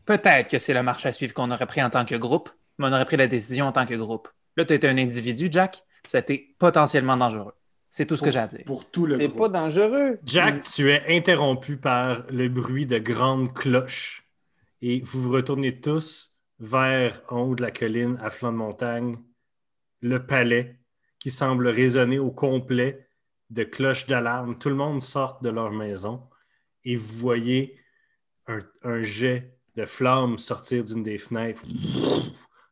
[0.05, 2.87] Peut-être que c'est la marche à suivre qu'on aurait pris en tant que groupe, mais
[2.87, 4.27] on aurait pris la décision en tant que groupe.
[4.59, 7.53] Là, tu étais un individu, Jack, ça a été potentiellement dangereux.
[7.89, 8.65] C'est tout ce que j'ai à dire.
[8.65, 10.19] Pour tout le C'est pas dangereux.
[10.25, 14.27] Jack, tu es interrompu par le bruit de grandes cloches
[14.81, 19.15] et vous vous retournez tous vers en haut de la colline à flanc de montagne,
[20.01, 20.77] le palais
[21.19, 23.07] qui semble résonner au complet
[23.51, 24.59] de cloches d'alarme.
[24.59, 26.27] Tout le monde sort de leur maison
[26.83, 27.79] et vous voyez
[28.47, 31.63] un, un jet de flammes sortir d'une des fenêtres.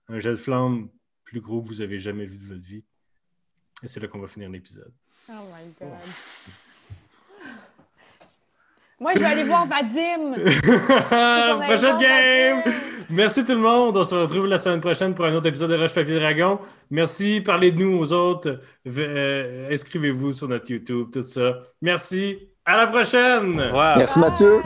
[0.09, 0.89] Un jet de flammes
[1.27, 2.83] plus gros que vous avez jamais vu de votre vie.
[3.83, 4.91] Et c'est là qu'on va finir l'épisode.
[5.29, 5.89] Oh my God.
[8.99, 10.33] Moi, je vais aller voir Vadim.
[11.67, 12.73] Prochaine game!
[13.09, 13.95] Merci tout le monde.
[13.95, 16.59] On se retrouve la semaine prochaine pour un autre épisode de Roche Papier Dragon.
[16.89, 17.41] Merci.
[17.41, 18.59] Parlez de nous aux autres.
[18.87, 21.59] Euh, Inscrivez-vous sur notre YouTube, tout ça.
[21.81, 22.49] Merci.
[22.65, 23.59] À la prochaine!
[23.59, 23.97] Wow.
[23.97, 24.61] Merci Mathieu.